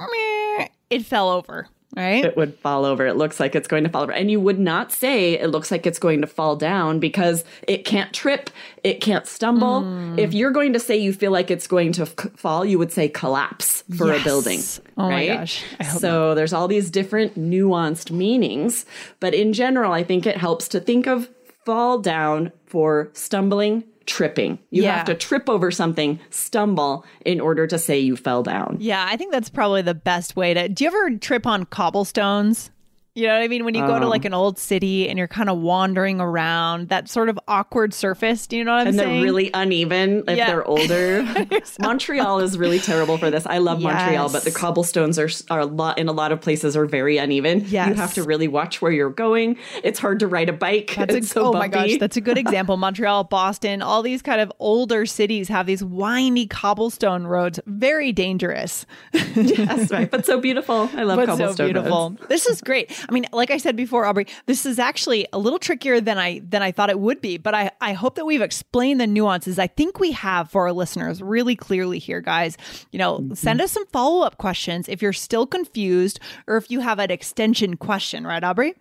it 0.91 1.05
fell 1.05 1.29
over, 1.29 1.69
right? 1.97 2.25
It 2.25 2.37
would 2.37 2.55
fall 2.59 2.85
over. 2.85 3.07
It 3.07 3.17
looks 3.17 3.41
like 3.41 3.55
it's 3.55 3.67
going 3.69 3.85
to 3.85 3.91
fall 3.91 4.03
over. 4.03 4.13
And 4.13 4.31
you 4.31 4.41
would 4.41 4.59
not 4.59 4.93
say 4.93 5.35
it 5.35 5.49
looks 5.49 5.71
like 5.71 5.87
it's 5.87 5.99
going 5.99 6.21
to 6.21 6.27
fall 6.27 6.55
down 6.57 6.99
because 7.01 7.45
it 7.67 7.85
can't 7.85 8.13
trip, 8.13 8.51
it 8.85 9.01
can't 9.01 9.27
stumble. 9.27 9.83
Hmm. 9.83 10.19
If 10.19 10.35
you're 10.35 10.51
going 10.51 10.73
to 10.75 10.81
say 10.81 10.97
you 10.97 11.13
feel 11.13 11.33
like 11.33 11.51
it's 11.51 11.67
going 11.67 11.93
to 11.93 12.03
f- 12.03 12.15
fall, 12.37 12.65
you 12.65 12.79
would 12.79 12.93
say 12.93 13.09
collapse 13.09 13.83
for 13.97 14.09
Yes. 14.13 14.21
a 14.21 14.25
building. 14.25 14.61
Oh 14.97 15.09
my 15.11 15.27
gosh. 15.27 15.65
So 15.99 16.35
there's 16.35 16.53
all 16.53 16.69
these 16.69 16.91
different 16.91 17.39
nuanced 17.39 18.11
meanings. 18.11 18.85
But 19.21 19.35
in 19.35 19.53
general, 19.53 19.93
I 19.93 20.05
think 20.05 20.27
it 20.27 20.37
helps 20.37 20.69
to 20.69 20.81
think 20.81 21.07
of 21.07 21.29
fall 21.65 21.99
down 21.99 22.53
for 22.67 23.11
stumbling. 23.13 23.85
Tripping. 24.09 24.59
You 24.71 24.85
Yeah. 24.85 24.97
have 24.97 25.05
to 25.07 25.15
trip 25.15 25.51
over 25.51 25.71
something, 25.71 26.19
stumble 26.31 27.05
in 27.27 27.41
order 27.41 27.67
to 27.67 27.79
say 27.79 27.99
you 27.99 28.17
fell 28.17 28.43
down. 28.43 28.79
Yeah, 28.81 29.07
I 29.07 29.19
think 29.19 29.33
that's 29.33 29.51
probably 29.51 29.83
the 29.83 29.95
best 29.95 30.35
way 30.35 30.55
to. 30.55 30.67
Do 30.69 30.83
you 30.85 30.89
ever 30.89 31.11
trip 31.19 31.47
on 31.47 31.65
cobblestones? 31.67 32.71
You 33.19 33.27
know 33.27 33.35
what 33.35 33.43
I 33.43 33.49
mean? 33.49 33.65
When 33.65 33.75
you 33.75 33.85
go 33.85 33.99
to 33.99 34.07
like 34.09 34.23
um, 34.23 34.27
an 34.27 34.35
old 34.35 34.61
city 34.61 35.09
and 35.09 35.19
you're 35.19 35.27
kind 35.27 35.51
of 35.51 35.59
wandering 35.59 36.21
around 36.21 36.89
that 36.91 37.09
sort 37.09 37.29
of 37.29 37.37
awkward 37.49 37.93
surface. 37.93 38.47
Do 38.47 38.57
you 38.57 38.63
know 38.63 38.71
what 38.71 38.83
I'm 38.83 38.87
and 38.89 38.97
saying? 38.97 39.09
And 39.09 39.17
they're 39.19 39.25
really 39.25 39.51
uneven 39.53 40.23
if 40.29 40.37
Yeah. 40.37 40.47
they're 40.47 40.65
older. 40.65 41.27
Montreal 41.81 42.39
is 42.39 42.57
really 42.57 42.79
terrible 42.79 43.19
for 43.19 43.29
this. 43.29 43.45
I 43.45 43.59
love 43.59 43.81
Montreal, 43.83 44.31
but 44.31 44.45
the 44.45 44.53
cobblestones 44.53 45.19
are 45.19 45.29
are 45.51 45.61
a 45.61 45.67
lot 45.67 45.99
in 45.99 46.07
a 46.07 46.13
lot 46.13 46.31
of 46.31 46.41
places 46.41 46.77
are 46.77 46.87
very 46.87 47.17
uneven. 47.17 47.65
Yes. 47.67 47.89
You 47.89 47.95
have 47.95 48.15
to 48.15 48.23
really 48.23 48.47
watch 48.47 48.81
where 48.81 48.93
you're 48.93 49.11
going. 49.11 49.57
It's 49.83 49.99
hard 49.99 50.21
to 50.21 50.29
ride 50.29 50.49
a 50.49 50.53
bike. 50.53 50.95
That's 50.97 51.13
it's 51.17 51.27
a, 51.27 51.31
so 51.31 51.47
oh 51.47 51.53
my 51.55 51.67
bumpy. 51.67 51.91
gosh, 51.95 51.99
that's 51.99 52.17
a 52.17 52.21
good 52.21 52.39
example. 52.39 52.77
Montreal, 52.89 53.25
Boston, 53.25 53.83
all 53.83 54.03
these 54.03 54.23
kind 54.23 54.41
of 54.41 54.53
older 54.61 55.07
cities 55.07 55.49
have 55.49 55.67
these 55.67 55.83
windy 55.83 56.47
cobblestone 56.47 57.27
roads, 57.27 57.59
very 57.67 58.13
dangerous, 58.13 58.87
yes, 59.13 59.91
right. 59.91 60.09
But 60.09 60.25
so 60.25 60.41
beautiful. 60.41 60.89
I 60.95 61.03
love 61.03 61.17
but 61.17 61.27
cobblestone 61.27 61.57
so 61.57 61.65
beautiful. 61.65 62.11
roads. 62.11 62.29
This 62.29 62.47
is 62.47 62.61
great. 62.61 62.93
I 63.09 63.13
mean, 63.13 63.27
like 63.33 63.51
I 63.51 63.57
said 63.57 63.77
before, 63.77 64.05
Aubrey, 64.05 64.27
this 64.47 64.67
is 64.67 64.79
actually 64.79 65.27
a 65.33 65.39
little 65.39 65.59
trickier 65.59 66.01
than 66.01 66.19
I 66.19 66.41
than 66.41 66.63
I 66.63 66.73
thought 66.73 66.91
it 66.91 67.01
would 67.01 67.21
be. 67.21 67.39
But 67.39 67.55
I 67.55 67.71
I 67.81 67.93
hope 67.93 68.17
that 68.17 68.27
we've 68.27 68.43
explained 68.43 69.01
the 69.01 69.07
nuances. 69.07 69.59
I 69.59 69.67
think 69.67 69.99
we 69.99 70.13
have 70.13 70.51
for 70.51 70.63
our 70.63 70.73
listeners 70.73 71.23
really 71.23 71.57
clearly 71.57 71.99
here, 71.99 72.21
guys. 72.21 72.57
You 72.93 72.99
know, 72.99 73.19
mm-hmm. 73.19 73.35
send 73.35 73.61
us 73.61 73.73
some 73.73 73.87
follow 73.87 74.25
up 74.25 74.39
questions 74.39 74.89
if 74.89 75.01
you're 75.01 75.13
still 75.13 75.47
confused 75.47 76.21
or 76.47 76.57
if 76.57 76.71
you 76.71 76.81
have 76.81 76.99
an 76.99 77.11
extension 77.11 77.77
question, 77.77 78.27
right, 78.27 78.45
Aubrey? 78.45 78.75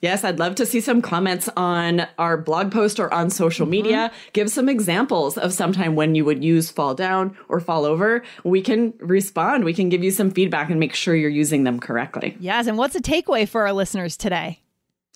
Yes, 0.00 0.22
I'd 0.22 0.38
love 0.38 0.54
to 0.56 0.66
see 0.66 0.80
some 0.80 1.02
comments 1.02 1.48
on 1.56 2.06
our 2.18 2.36
blog 2.36 2.70
post 2.70 3.00
or 3.00 3.12
on 3.12 3.30
social 3.30 3.66
Mm-hmm. 3.66 3.70
media. 3.70 4.12
Give 4.32 4.48
some 4.48 4.68
examples 4.68 5.36
of 5.36 5.52
sometime 5.52 5.96
when 5.96 6.14
you 6.14 6.24
would 6.24 6.44
use 6.44 6.70
fall 6.70 6.94
down 6.94 7.36
or 7.48 7.58
fall 7.58 7.84
over. 7.84 8.22
We 8.44 8.62
can 8.62 8.94
respond. 9.00 9.64
We 9.64 9.74
can 9.74 9.88
give 9.88 10.04
you 10.04 10.12
some 10.12 10.30
feedback 10.30 10.70
and 10.70 10.78
make 10.78 10.94
sure 10.94 11.16
you're 11.16 11.28
using 11.30 11.64
them 11.64 11.80
correctly. 11.80 12.36
Yes. 12.38 12.66
And 12.68 12.78
what's 12.78 12.94
a 12.94 13.00
takeaway 13.00 13.48
for 13.48 13.62
our 13.66 13.72
listeners 13.72 14.16
today? 14.16 14.60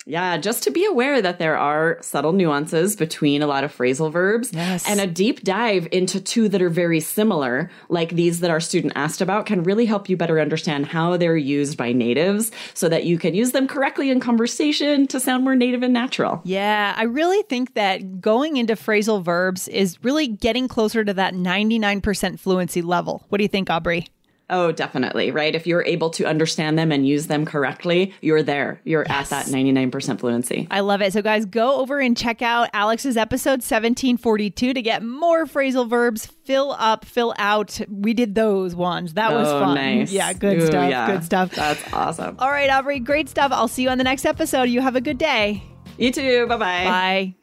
Yeah, 0.05 0.37
just 0.37 0.63
to 0.63 0.71
be 0.71 0.85
aware 0.85 1.21
that 1.21 1.39
there 1.39 1.57
are 1.57 1.97
subtle 2.01 2.33
nuances 2.33 2.95
between 2.95 3.41
a 3.41 3.47
lot 3.47 3.63
of 3.63 3.75
phrasal 3.75 4.11
verbs 4.11 4.51
Yes. 4.53 4.87
and 4.87 4.99
a 4.99 5.07
deep 5.07 5.43
dive 5.43 5.87
into 5.91 6.19
two 6.19 6.49
that 6.49 6.61
are 6.61 6.69
very 6.69 6.99
similar, 6.99 7.71
like 7.89 8.09
these 8.09 8.39
that 8.41 8.51
our 8.51 8.59
student 8.59 8.93
asked 8.95 9.21
about, 9.21 9.45
can 9.45 9.63
really 9.63 9.85
help 9.85 10.09
you 10.09 10.17
better 10.17 10.39
understand 10.39 10.87
how 10.87 11.15
they're 11.17 11.37
used 11.37 11.77
by 11.77 11.93
natives 11.93 12.51
so 12.73 12.89
that 12.89 13.05
you 13.05 13.17
can 13.17 13.33
use 13.33 13.51
them 13.51 13.67
correctly 13.67 14.09
in 14.09 14.19
conversation 14.19 15.07
to 15.07 15.19
sound 15.19 15.43
more 15.43 15.55
native 15.55 15.83
and 15.83 15.93
natural. 15.93 16.41
Yeah, 16.43 16.93
I 16.97 17.03
really 17.03 17.41
think 17.43 17.73
that 17.75 18.19
going 18.19 18.57
into 18.57 18.73
phrasal 18.75 19.23
verbs 19.23 19.67
is 19.67 20.03
really 20.03 20.27
getting 20.27 20.67
closer 20.67 21.03
to 21.03 21.13
that 21.13 21.33
99% 21.33 22.39
fluency 22.39 22.81
level. 22.81 23.23
What 23.29 23.37
do 23.37 23.43
you 23.43 23.47
think, 23.47 23.69
Aubrey? 23.69 24.07
Oh, 24.53 24.71
definitely, 24.71 25.31
right? 25.31 25.55
If 25.55 25.65
you're 25.65 25.83
able 25.83 26.11
to 26.11 26.25
understand 26.25 26.77
them 26.77 26.91
and 26.91 27.07
use 27.07 27.25
them 27.25 27.43
correctly, 27.43 28.13
you're 28.21 28.43
there. 28.43 28.79
You're 28.83 29.05
at 29.09 29.29
that 29.29 29.47
99% 29.47 30.19
fluency. 30.19 30.67
I 30.69 30.81
love 30.81 31.01
it. 31.01 31.11
So, 31.11 31.23
guys, 31.23 31.45
go 31.45 31.77
over 31.77 31.99
and 31.99 32.15
check 32.15 32.43
out 32.43 32.69
Alex's 32.71 33.17
episode 33.17 33.63
1742 33.63 34.75
to 34.75 34.81
get 34.83 35.03
more 35.03 35.47
phrasal 35.47 35.89
verbs. 35.89 36.27
Fill 36.45 36.75
up, 36.77 37.03
fill 37.03 37.33
out. 37.39 37.81
We 37.89 38.13
did 38.13 38.35
those 38.35 38.75
ones. 38.75 39.15
That 39.15 39.33
was 39.33 39.47
oh, 39.47 39.59
fun. 39.59 39.73
nice. 39.73 40.11
Yeah, 40.11 40.31
good 40.33 40.61
Ooh, 40.61 40.67
stuff. 40.67 40.87
yeah. 40.87 41.07
Good 41.07 41.23
stuff. 41.23 41.51
That's 41.51 41.91
awesome. 41.91 42.35
All 42.37 42.51
right, 42.51 42.69
Aubrey, 42.69 42.99
great 42.99 43.29
stuff. 43.29 43.51
I'll 43.51 43.67
see 43.67 43.81
you 43.81 43.89
on 43.89 43.97
the 43.97 44.03
next 44.03 44.23
episode. 44.23 44.63
You 44.63 44.81
have 44.81 44.95
a 44.95 45.01
good 45.01 45.17
day. 45.17 45.63
You 45.97 46.11
too. 46.11 46.45
Bye-bye. 46.45 46.85
Bye. 46.85 47.42